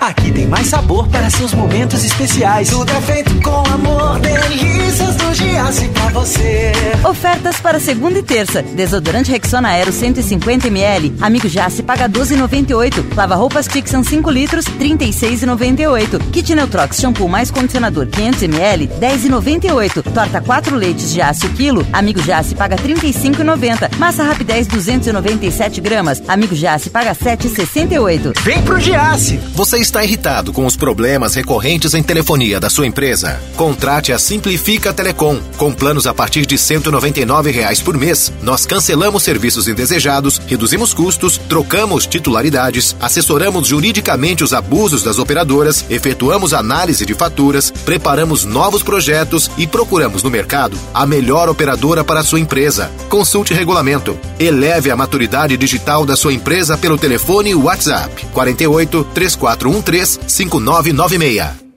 [0.00, 2.70] Aqui tem mais sabor para seus momentos especiais.
[2.70, 6.72] Tudo é feito com amor, delícias do Giasse pra você.
[7.04, 8.62] Ofertas para segunda e terça.
[8.62, 11.12] Desodorante Rexona Aero 150ml.
[11.20, 13.14] Amigo Giasse paga 12,98.
[13.14, 16.30] Lava roupas Tixan 5 litros, 36,98.
[16.32, 20.02] Kit Neutrox shampoo mais condicionador 500ml, 10,98.
[20.14, 21.86] Torta 4 leites Giasse o quilo.
[21.92, 23.98] Amigo Giasse paga 35,90.
[23.98, 26.22] Massa Rapidez 297 gramas.
[26.26, 28.32] Amigo Giasse paga 7,68.
[28.40, 29.36] Vem pro Giasse.
[29.54, 33.40] Você está irritado com os problemas recorrentes em telefonia da sua empresa?
[33.56, 35.40] Contrate a Simplifica Telecom.
[35.56, 41.38] Com planos a partir de 199 reais por mês, nós cancelamos serviços indesejados, reduzimos custos,
[41.38, 49.50] trocamos titularidades, assessoramos juridicamente os abusos das operadoras, efetuamos análise de faturas, preparamos novos projetos
[49.58, 52.92] e procuramos no mercado a melhor operadora para a sua empresa.
[53.08, 54.16] Consulte regulamento.
[54.38, 61.70] Eleve a maturidade digital da sua empresa pelo telefone WhatsApp 48 341 5996.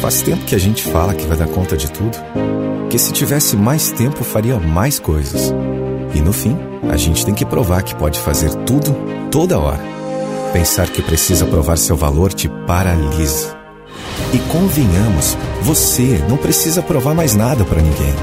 [0.00, 2.16] Faz tempo que a gente fala que vai dar conta de tudo.
[2.90, 5.52] Que se tivesse mais tempo faria mais coisas.
[6.14, 6.56] E no fim,
[6.90, 8.94] a gente tem que provar que pode fazer tudo,
[9.30, 9.80] toda hora.
[10.52, 13.56] Pensar que precisa provar seu valor te paralisa.
[14.32, 18.14] E convenhamos, você não precisa provar mais nada para ninguém.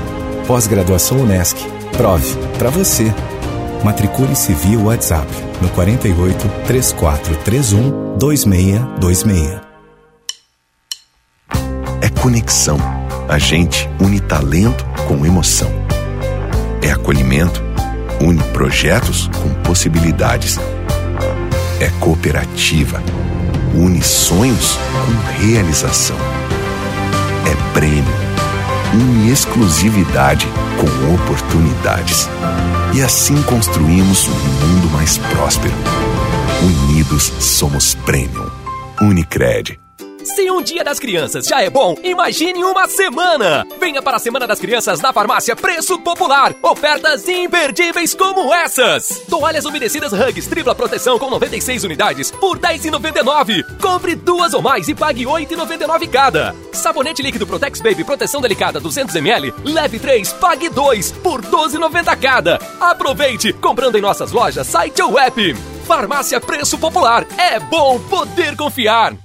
[0.47, 1.57] Pós-graduação Unesc.
[1.97, 3.13] Prove para você.
[3.84, 5.27] Matricule-se via WhatsApp
[5.61, 9.59] no 48 3431 2626.
[12.01, 12.77] É conexão.
[13.27, 15.69] A gente une talento com emoção.
[16.82, 17.61] É acolhimento.
[18.19, 20.59] Une projetos com possibilidades.
[21.79, 23.01] É cooperativa.
[23.73, 26.17] Une sonhos com realização.
[27.49, 28.30] É prêmio.
[28.94, 30.46] União exclusividade
[30.78, 32.28] com oportunidades.
[32.94, 35.74] E assim construímos um mundo mais próspero.
[36.62, 38.50] Unidos somos Premium.
[39.02, 39.80] Unicred.
[40.24, 43.65] Se um dia das crianças já é bom, imagine uma semana!
[43.80, 46.53] Venha para a Semana das Crianças na farmácia Preço Popular.
[46.61, 53.80] Ofertas imperdíveis como essas: toalhas umedecidas Hugs tripla proteção com 96 unidades por R$ 10,99.
[53.82, 56.55] Compre duas ou mais e pague R$ 8,99 cada.
[56.72, 62.59] Sabonete líquido Protex Baby proteção delicada 200ml, leve 3, pague 2 por R$ 12,90 cada.
[62.80, 65.55] Aproveite comprando em nossas lojas, site ou app.
[65.88, 67.26] Farmácia Preço Popular.
[67.38, 69.15] É bom poder confiar.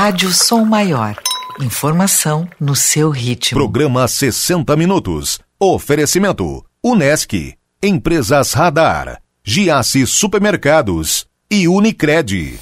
[0.00, 1.16] Rádio Som Maior.
[1.60, 3.58] Informação no seu ritmo.
[3.58, 5.40] Programa 60 Minutos.
[5.58, 12.60] Oferecimento: Unesc, Empresas Radar, Giasse Supermercados e Unicred.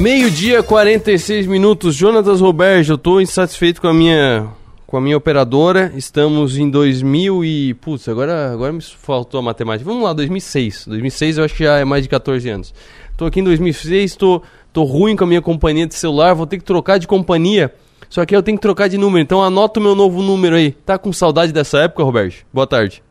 [0.00, 1.94] Meio-dia, 46 minutos.
[1.94, 4.48] Jonatas Roberto, eu tô insatisfeito com a minha
[4.86, 5.92] com a minha operadora.
[5.94, 9.84] Estamos em 2000 e putz, agora agora me faltou a matemática.
[9.84, 10.86] Vamos lá, 2006.
[10.86, 12.72] 2006 eu acho que já é mais de 14 anos.
[13.14, 14.40] Tô aqui em 2006, tô
[14.72, 17.70] tô ruim com a minha companhia de celular, vou ter que trocar de companhia.
[18.08, 20.72] Só que eu tenho que trocar de número, então anota o meu novo número aí.
[20.72, 22.46] Tá com saudade dessa época, Roberto?
[22.50, 23.02] Boa tarde.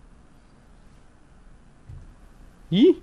[2.71, 2.97] Ih,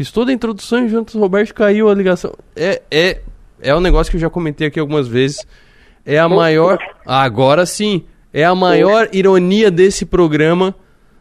[0.00, 2.32] Fiz toda a introdução e juntos o Roberto caiu a ligação.
[2.56, 3.20] É, é,
[3.60, 5.46] é um negócio que eu já comentei aqui algumas vezes.
[6.06, 6.78] É a maior.
[7.04, 8.06] Agora sim.
[8.32, 10.74] É a maior ironia desse programa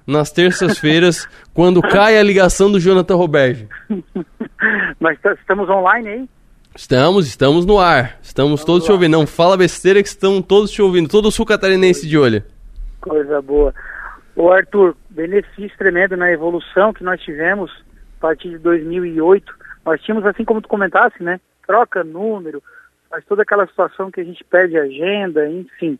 [0.07, 3.67] nas terças-feiras, quando cai a ligação do Jonathan Roberto.
[4.97, 6.29] Mas estamos online aí?
[6.73, 8.17] Estamos, estamos no ar.
[8.21, 9.11] Estamos todos te ouvindo.
[9.11, 11.09] Não fala besteira que estão todos te ouvindo.
[11.09, 12.41] Todo o sul catarinense de olho.
[13.01, 13.73] Coisa boa.
[14.37, 17.69] Ô Arthur, benefício tremendo na evolução que nós tivemos
[18.19, 19.55] a partir de 2008,
[19.85, 22.61] nós tínhamos, assim como tu comentasse, né, troca número,
[23.09, 25.97] mas toda aquela situação que a gente perde agenda, enfim.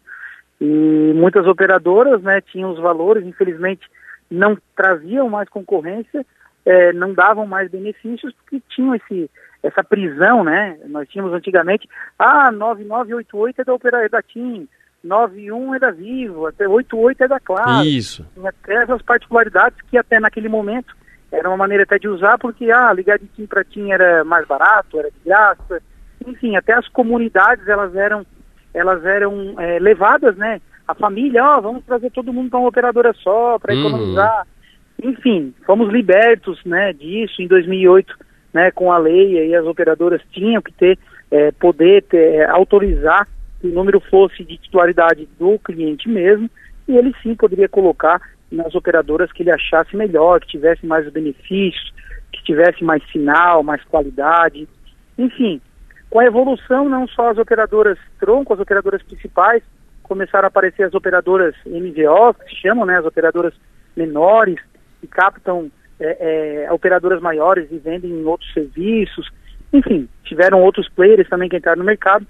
[0.59, 3.89] E muitas operadoras, né, tinham os valores, infelizmente
[4.30, 6.26] não traziam mais concorrência,
[6.65, 9.30] é, não davam mais benefícios porque tinham esse
[9.61, 10.78] essa prisão, né?
[10.88, 11.86] Nós tínhamos antigamente,
[12.17, 14.70] ah, 9988 é da operadora é da TIM,
[15.03, 17.86] 91 é da Vivo, até 88 é da Claro.
[17.86, 18.26] Isso.
[18.41, 20.95] Até essas particularidades que até naquele momento
[21.32, 24.47] era uma maneira até de usar, porque ah, ligar de TIM para TIM era mais
[24.47, 25.82] barato, era de graça.
[26.25, 28.25] Enfim, até as comunidades elas eram,
[28.73, 30.59] elas eram é, levadas, né?
[30.88, 33.80] A família, ó, oh, vamos trazer todo mundo para uma operadora só, para uhum.
[33.80, 34.47] economizar.
[35.01, 38.17] Enfim, fomos libertos, né, disso em 2008,
[38.53, 40.97] né, com a lei, e as operadoras tinham que ter,
[41.32, 43.27] é, poder ter, é, autorizar
[43.61, 46.49] que o número fosse de titularidade do cliente mesmo,
[46.88, 48.19] e ele sim poderia colocar
[48.51, 51.93] nas operadoras que ele achasse melhor, que tivesse mais benefícios,
[52.31, 54.67] que tivesse mais sinal, mais qualidade.
[55.17, 55.61] Enfim,
[56.09, 59.61] com a evolução, não só as operadoras tronco, as operadoras principais,
[60.03, 63.53] começaram a aparecer as operadoras MVO, que se chamam, né, as operadoras
[63.95, 64.59] menores,
[64.99, 69.29] que captam é, é, operadoras maiores e vendem outros serviços.
[69.71, 72.25] Enfim, tiveram outros players também que entraram no mercado.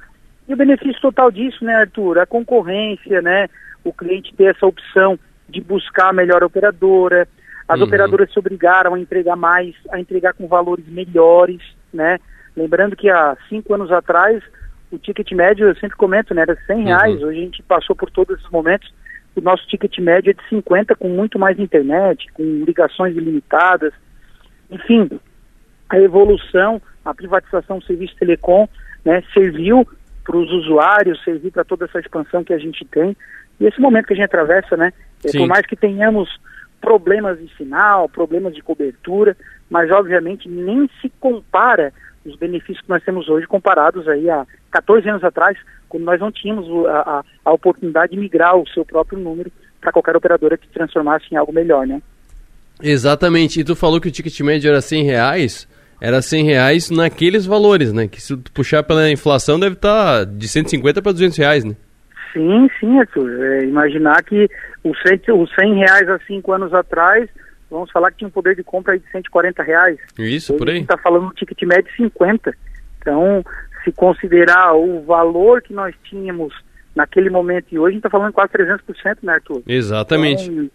[0.47, 2.19] E o benefício total disso, né, Arthur?
[2.19, 3.47] A concorrência, né?
[3.83, 5.17] O cliente ter essa opção
[5.49, 7.27] de buscar a melhor operadora.
[7.67, 7.85] As uhum.
[7.85, 11.61] operadoras se obrigaram a entregar mais, a entregar com valores melhores,
[11.93, 12.19] né?
[12.55, 14.43] Lembrando que há cinco anos atrás,
[14.91, 16.85] o ticket médio, eu sempre comento, né, era 100 uhum.
[16.85, 17.21] reais.
[17.21, 17.27] Uhum.
[17.27, 18.91] Hoje a gente passou por todos esses momentos.
[19.35, 23.93] O nosso ticket médio é de 50, com muito mais internet, com ligações ilimitadas.
[24.69, 25.09] Enfim,
[25.87, 28.67] a evolução, a privatização do serviço telecom,
[29.05, 29.87] né, serviu
[30.23, 33.15] para os usuários, serviu para toda essa expansão que a gente tem.
[33.59, 34.91] E esse momento que a gente atravessa, né,
[35.23, 36.29] é, por mais que tenhamos
[36.81, 39.35] problemas de sinal, problemas de cobertura,
[39.69, 41.93] mas obviamente nem se compara
[42.25, 45.57] os benefícios que nós temos hoje comparados aí a 14 anos atrás,
[45.87, 49.91] quando nós não tínhamos a, a, a oportunidade de migrar o seu próprio número para
[49.91, 52.01] qualquer operadora que transformasse em algo melhor, né?
[52.81, 53.59] Exatamente.
[53.59, 55.67] E tu falou que o ticket médio era 100 reais.
[56.01, 58.07] Era 100 reais naqueles valores, né?
[58.07, 61.75] Que se tu puxar pela inflação deve estar tá de 150 para 200 reais, né?
[62.33, 63.43] Sim, sim, Arthur.
[63.43, 64.49] É, imaginar que
[64.83, 67.29] os 100, os 100 reais há cinco anos atrás,
[67.69, 69.99] vamos falar que tinha um poder de compra de 140 reais.
[70.17, 70.75] Isso, Hoje por aí.
[70.75, 72.53] A gente está falando um ticket médio de 50.
[72.99, 73.43] Então,
[73.83, 76.53] se considerar o valor que nós tínhamos
[76.95, 79.63] naquele momento e hoje, a gente está falando quase 300%, né, Arthur?
[79.67, 80.49] Exatamente.
[80.49, 80.69] Então,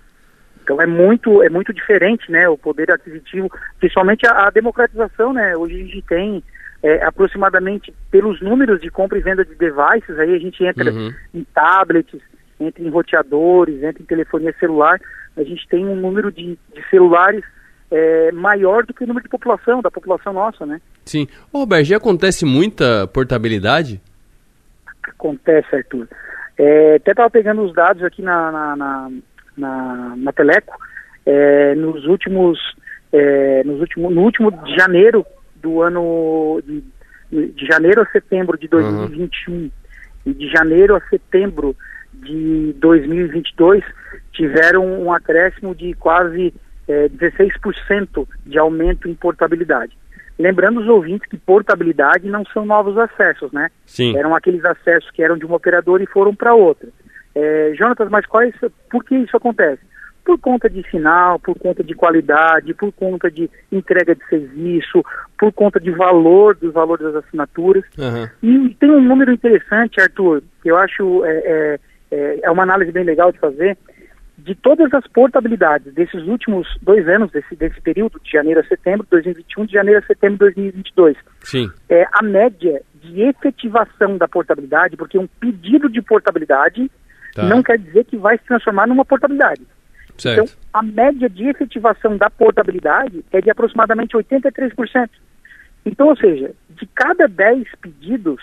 [0.65, 5.55] então, é muito é muito diferente, né, o poder aquisitivo, principalmente a, a democratização, né?
[5.55, 6.43] Hoje a gente tem
[6.85, 11.15] é, aproximadamente pelos números de compra e venda de devices, aí a gente entra Uhum.
[11.33, 12.21] em tablets,
[12.61, 15.01] entra em roteadores, entra em telefonia celular,
[15.35, 17.43] a gente tem um número de, de celulares
[17.91, 20.79] é, maior do que o número de população, da população nossa, né?
[21.07, 21.27] Sim.
[21.51, 23.99] Ô, Roberto, já acontece muita portabilidade?
[25.09, 26.07] Acontece, Arthur.
[26.59, 29.11] É, até estava pegando os dados aqui na, na, na,
[29.57, 30.77] na, na Teleco,
[31.25, 32.59] é, nos últimos,
[33.11, 35.25] é, nos últimos, no último de janeiro
[35.65, 36.85] do ano, de,
[37.53, 39.71] de janeiro a setembro de 2021
[40.27, 41.75] e de janeiro a setembro
[42.13, 43.83] de 2022
[44.33, 46.53] tiveram um acréscimo de quase
[46.87, 49.97] é, 16% de aumento em portabilidade.
[50.39, 53.71] Lembrando os ouvintes que portabilidade não são novos acessos, né?
[53.87, 54.17] Sim.
[54.17, 56.89] Eram aqueles acessos que eram de uma operadora e foram para outra.
[57.35, 58.55] É, Jonatas, mas quais,
[58.91, 59.81] por que isso acontece?
[60.25, 65.05] Por conta de sinal, por conta de qualidade, por conta de entrega de serviço,
[65.39, 67.85] por conta de valor, do valor das assinaturas.
[67.99, 68.31] Aham.
[68.43, 72.91] E tem um número interessante, Arthur, que eu acho é, é, é, é uma análise
[72.91, 73.77] bem legal de fazer,
[74.39, 79.05] de todas as portabilidades desses últimos dois anos, desse, desse período, de janeiro a setembro
[79.05, 81.71] de 2021, de janeiro a setembro de 2022, Sim.
[81.89, 86.91] é a média de efetivação da portabilidade, porque um pedido de portabilidade
[87.35, 87.43] Tá.
[87.43, 89.61] não quer dizer que vai se transformar numa portabilidade.
[90.19, 90.43] Certo.
[90.45, 95.09] Então, a média de efetivação da portabilidade é de aproximadamente 83%.
[95.85, 98.43] Então, ou seja, de cada 10 pedidos,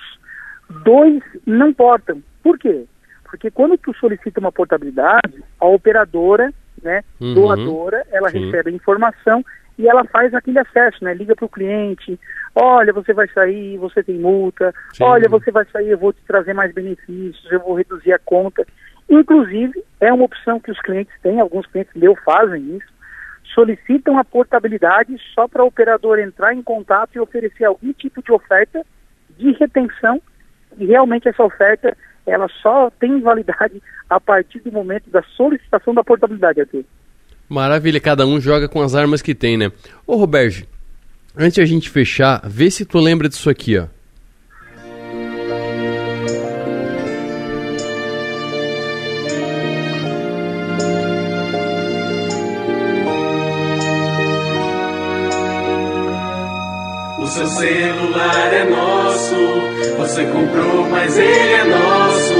[0.83, 2.21] dois não portam.
[2.43, 2.85] Por quê?
[3.23, 6.53] Porque quando tu solicita uma portabilidade, a operadora,
[6.83, 7.33] né, Uhum.
[7.33, 8.45] doadora, ela Sim.
[8.45, 9.43] recebe a informação
[9.77, 11.13] e ela faz aquele acesso, né?
[11.13, 12.19] Liga para o cliente,
[12.53, 15.03] olha, você vai sair, você tem multa, Sim.
[15.03, 18.65] olha, você vai sair, eu vou te trazer mais benefícios, eu vou reduzir a conta.
[19.11, 22.87] Inclusive, é uma opção que os clientes têm, alguns clientes meus fazem isso,
[23.53, 28.31] solicitam a portabilidade só para a operadora entrar em contato e oferecer algum tipo de
[28.31, 28.85] oferta
[29.37, 30.21] de retenção
[30.77, 31.95] e realmente essa oferta
[32.25, 36.85] ela só tem validade a partir do momento da solicitação da portabilidade aqui.
[37.49, 39.69] Maravilha, cada um joga com as armas que tem, né?
[40.07, 40.65] Ô, Roberto,
[41.35, 43.87] antes a gente fechar, vê se tu lembra disso aqui, ó.
[57.41, 59.35] Seu celular é nosso,
[59.97, 62.35] você comprou, mas ele é nosso.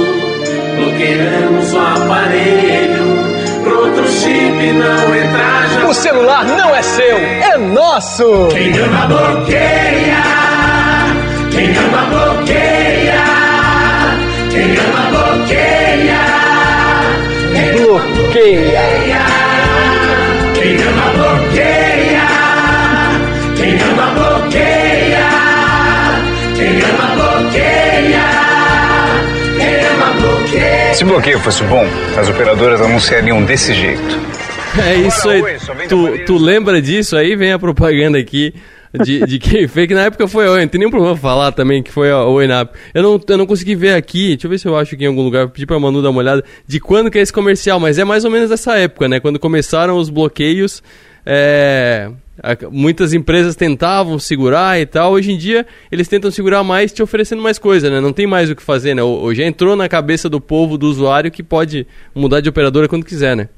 [0.76, 5.86] Bloqueamos o aparelho, pro outro chip não entrar já.
[5.88, 8.48] O celular não é seu, é nosso!
[8.52, 10.22] Quem ama bloqueia,
[11.50, 13.24] quem ama bloqueia,
[14.50, 16.20] quem ama bloqueia,
[17.52, 18.82] quem bloqueia,
[20.54, 22.26] quem ama bloqueia,
[23.56, 24.31] quem ama bloqueia,
[30.92, 31.84] Se bloqueio fosse bom,
[32.18, 34.18] as operadoras anunciariam desse jeito.
[34.86, 35.42] É isso aí.
[35.88, 37.34] Tu, tu lembra disso aí?
[37.34, 38.54] Vem a propaganda aqui
[39.02, 40.60] de, de quem fez, que na época foi a.
[40.60, 43.46] Não tem nem problema falar também que foi a Oi na eu não, eu não
[43.46, 45.66] consegui ver aqui, deixa eu ver se eu acho aqui em algum lugar, vou pedir
[45.66, 48.30] pra Manu dar uma olhada de quando que é esse comercial, mas é mais ou
[48.30, 49.18] menos essa época, né?
[49.18, 50.82] Quando começaram os bloqueios,
[51.24, 52.10] é,
[52.70, 55.12] muitas empresas tentavam segurar e tal.
[55.12, 58.00] Hoje em dia, eles tentam segurar mais te oferecendo mais coisa, né?
[58.00, 59.02] Não tem mais o que fazer, né?
[59.02, 63.04] Hoje já entrou na cabeça do povo, do usuário, que pode mudar de operadora quando
[63.04, 63.48] quiser, né?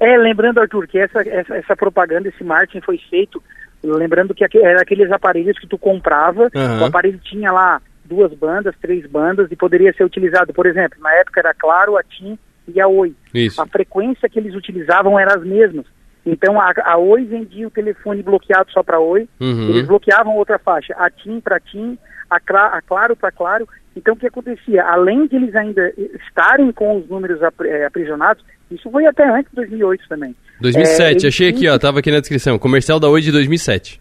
[0.00, 3.40] É, lembrando, Arthur, que essa, essa, essa propaganda, esse marketing foi feito,
[3.84, 6.82] lembrando que era aqueles aparelhos que tu comprava, Aham.
[6.82, 11.12] o aparelho tinha lá duas bandas, três bandas, e poderia ser utilizado, por exemplo, na
[11.14, 12.36] época era Claro, a TIM
[12.66, 13.14] e a Oi.
[13.32, 13.60] Isso.
[13.62, 15.86] A frequência que eles utilizavam era as mesmas.
[16.24, 19.70] Então a, a Oi vendia o telefone bloqueado só para Oi, Uhum.
[19.70, 21.98] eles bloqueavam outra faixa, a TIM para TIM,
[22.30, 23.68] a, Cla- a Claro para Claro.
[23.96, 24.84] Então o que acontecia?
[24.84, 25.92] Além de eles ainda
[26.26, 30.34] estarem com os números eh, aprisionados, isso foi até antes de 2008 também.
[30.60, 32.58] 2007, É, eles achei aqui, ó, tava aqui na descrição.
[32.58, 34.00] Comercial da Oi de 2007.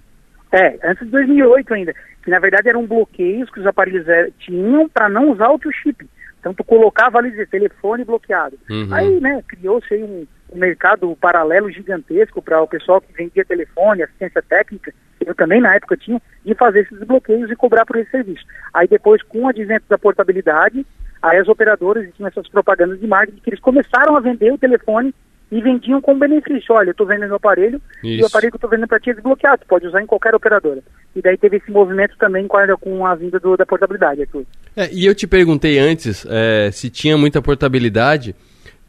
[0.53, 1.93] É, antes de 2008 ainda.
[2.23, 6.07] Que na verdade eram bloqueios que os aparelhos eh, tinham para não usar o chip.
[6.39, 8.57] Então tu colocava ali dizer, telefone bloqueado.
[8.69, 8.87] Uhum.
[8.91, 14.03] Aí, né, criou-se aí um, um mercado paralelo gigantesco para o pessoal que vendia telefone,
[14.03, 14.93] assistência técnica,
[15.25, 18.43] eu também na época tinha, de fazer esses bloqueios e cobrar por esse serviço.
[18.73, 20.85] Aí depois, com o advento da portabilidade,
[21.21, 25.13] aí as operadoras tinham essas propagandas de marketing que eles começaram a vender o telefone
[25.51, 26.73] e vendiam com benefício.
[26.73, 28.23] Olha, eu estou vendendo o aparelho e Isso.
[28.23, 30.81] o aparelho que eu estou vendendo para ti é desbloqueado, pode usar em qualquer operadora.
[31.15, 34.27] E daí teve esse movimento também com a, com a vinda do- da portabilidade.
[34.75, 38.33] É, e eu te perguntei antes é, se tinha muita portabilidade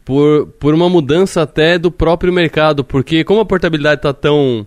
[0.05, 4.65] por, por uma mudança até do próprio mercado, porque como a portabilidade está tão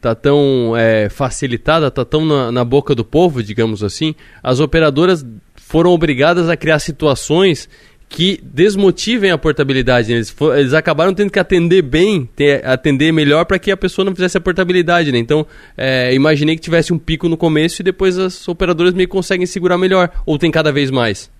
[0.00, 5.24] tá tão é, facilitada, tá tão na, na boca do povo, digamos assim, as operadoras
[5.54, 7.68] foram obrigadas a criar situações
[8.12, 10.10] que desmotivem a portabilidade.
[10.10, 10.16] Né?
[10.16, 14.04] Eles, for, eles acabaram tendo que atender bem, ter, atender melhor para que a pessoa
[14.04, 15.10] não fizesse a portabilidade.
[15.10, 15.18] Né?
[15.18, 15.46] Então,
[15.78, 19.78] é, imaginei que tivesse um pico no começo e depois as operadoras meio conseguem segurar
[19.78, 20.10] melhor.
[20.26, 21.30] Ou tem cada vez mais?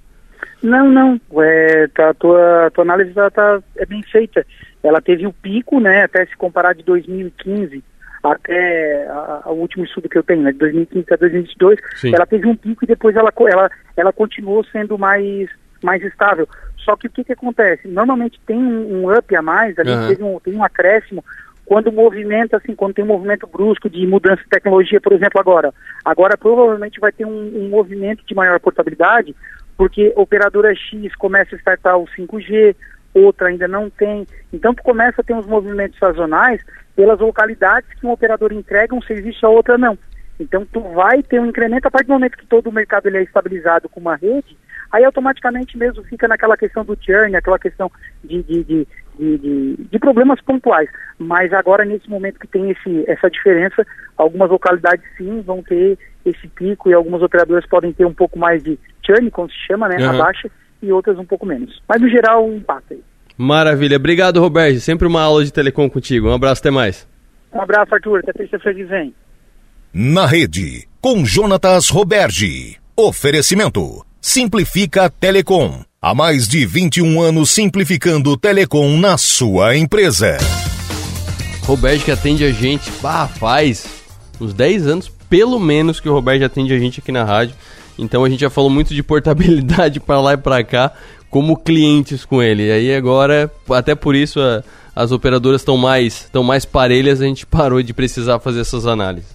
[0.62, 1.20] Não, não.
[1.42, 4.46] É, tá, a tua, tua análise tá, tá, é bem feita.
[4.82, 7.82] Ela teve o um pico, né, até se comparar de 2015
[8.22, 9.08] até
[9.46, 12.14] o último estudo que eu tenho, né, de 2015 a 2022, Sim.
[12.14, 15.50] ela teve um pico e depois ela, ela, ela continuou sendo mais
[15.82, 16.48] mais estável.
[16.78, 17.88] Só que o que, que acontece?
[17.88, 20.14] Normalmente tem um, um up a mais, ali uhum.
[20.14, 21.24] tem, um, tem um acréscimo,
[21.64, 25.40] quando o movimento, assim, quando tem um movimento brusco de mudança de tecnologia, por exemplo,
[25.40, 25.72] agora.
[26.04, 29.34] Agora provavelmente vai ter um, um movimento de maior portabilidade,
[29.82, 32.76] porque operadora X começa a startar o 5G,
[33.12, 34.24] outra ainda não tem.
[34.52, 36.62] Então começa a ter uns movimentos sazonais
[36.94, 39.98] pelas localidades que um operador entrega um serviço, a outra não.
[40.38, 43.18] Então tu vai ter um incremento a partir do momento que todo o mercado ele
[43.18, 44.56] é estabilizado com uma rede,
[44.92, 47.90] aí automaticamente mesmo fica naquela questão do churn, aquela questão
[48.22, 48.86] de, de, de,
[49.18, 50.88] de, de problemas pontuais.
[51.18, 53.84] Mas agora, nesse momento que tem esse, essa diferença,
[54.16, 58.62] algumas localidades sim vão ter esse pico e algumas operadoras podem ter um pouco mais
[58.62, 60.10] de churn, como se chama, né, uhum.
[60.10, 60.50] a baixa,
[60.82, 61.80] e outras um pouco menos.
[61.88, 63.00] Mas no geral, um empate aí.
[63.36, 63.96] Maravilha.
[63.96, 64.80] Obrigado, Roberto.
[64.80, 66.28] Sempre uma aula de telecom contigo.
[66.28, 67.08] Um abraço, até mais.
[67.52, 68.20] Um abraço, Arthur.
[68.20, 69.14] Até terça-feira que vem.
[69.92, 72.76] Na rede, com Jonatas Roberge.
[72.96, 74.04] Oferecimento.
[74.20, 75.82] Simplifica Telecom.
[76.00, 80.36] Há mais de 21 anos simplificando Telecom na sua empresa.
[81.62, 83.86] Roberto que atende a gente, bah, faz
[84.40, 87.54] uns 10 anos, pelo menos, que o Roberto atende a gente aqui na rádio.
[87.98, 90.92] Então a gente já falou muito de portabilidade para lá e para cá,
[91.30, 92.66] como clientes com ele.
[92.66, 94.62] E aí agora, até por isso, a,
[94.94, 99.30] as operadoras estão mais, mais parelhas, a gente parou de precisar fazer essas análises.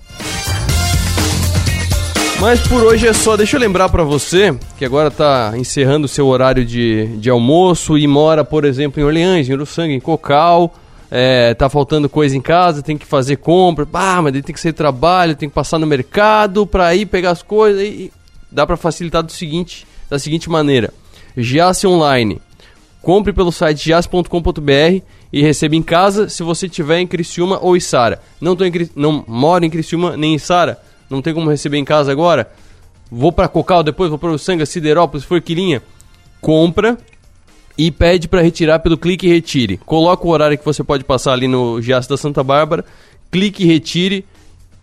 [2.39, 3.35] Mas por hoje é só.
[3.35, 7.97] Deixa eu lembrar para você que agora tá encerrando o seu horário de, de almoço
[7.97, 10.73] e mora, por exemplo, em Orleans, em Uruçanga, em Cocal.
[11.09, 13.87] É, tá faltando coisa em casa, tem que fazer compra.
[13.91, 17.41] Ah, mas tem que sair trabalho, tem que passar no mercado para ir pegar as
[17.41, 17.81] coisas.
[17.81, 18.11] E
[18.51, 20.93] dá para facilitar do seguinte, da seguinte maneira:
[21.35, 22.41] Giasse Online.
[23.01, 28.21] Compre pelo site giasse.com.br e receba em casa se você estiver em Criciúma ou Içara.
[28.41, 30.81] Não, tô em, não moro em Criciúma nem em Içara?
[31.09, 32.49] não tem como receber em casa agora,
[33.11, 35.81] vou para Cocal, depois vou para o Sanga, Siderópolis, Forquilinha,
[36.41, 36.97] compra
[37.77, 39.77] e pede para retirar pelo clique e retire.
[39.77, 42.83] Coloca o horário que você pode passar ali no Giaço da Santa Bárbara,
[43.31, 44.25] clique e retire.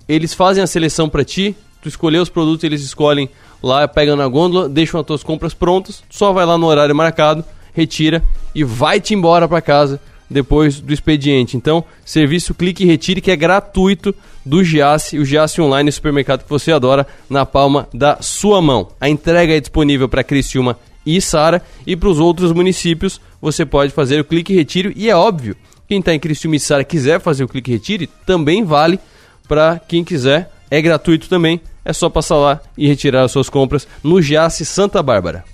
[0.08, 3.28] Eles fazem a seleção para ti, tu escolher os produtos, eles escolhem
[3.62, 7.44] lá, pegam na gôndola, deixam as tuas compras prontas, só vai lá no horário marcado,
[7.72, 8.22] retira
[8.54, 11.56] e vai-te embora para casa depois do expediente.
[11.56, 14.14] Então, serviço clique e retire que é gratuito
[14.44, 18.88] do Giasse, o Giasse Online, supermercado que você adora, na palma da sua mão.
[19.00, 23.92] A entrega é disponível para Criciúma e Sara e para os outros municípios você pode
[23.92, 25.54] fazer o clique e retire e é óbvio,
[25.86, 28.98] quem está em Criciúma e Sara quiser fazer o clique e retire, também vale
[29.46, 33.86] para quem quiser, é gratuito também, é só passar lá e retirar as suas compras
[34.02, 35.44] no Giasse Santa Bárbara.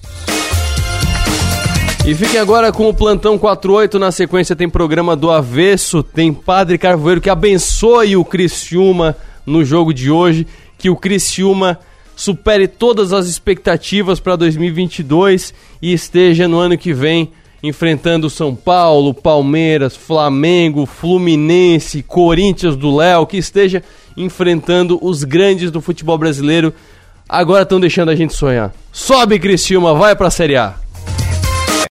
[2.07, 3.99] E fique agora com o Plantão 48.
[3.99, 9.93] Na sequência tem programa do Avesso, tem Padre Carvoeiro que abençoe o Criciúma no jogo
[9.93, 10.47] de hoje.
[10.79, 11.79] Que o Criciúma
[12.17, 17.31] supere todas as expectativas para 2022 e esteja no ano que vem
[17.63, 23.83] enfrentando São Paulo, Palmeiras, Flamengo, Fluminense, Corinthians do Léo, que esteja
[24.17, 26.73] enfrentando os grandes do futebol brasileiro.
[27.29, 28.73] Agora estão deixando a gente sonhar.
[28.93, 30.75] Sobe Criciúma, vai para a Série A.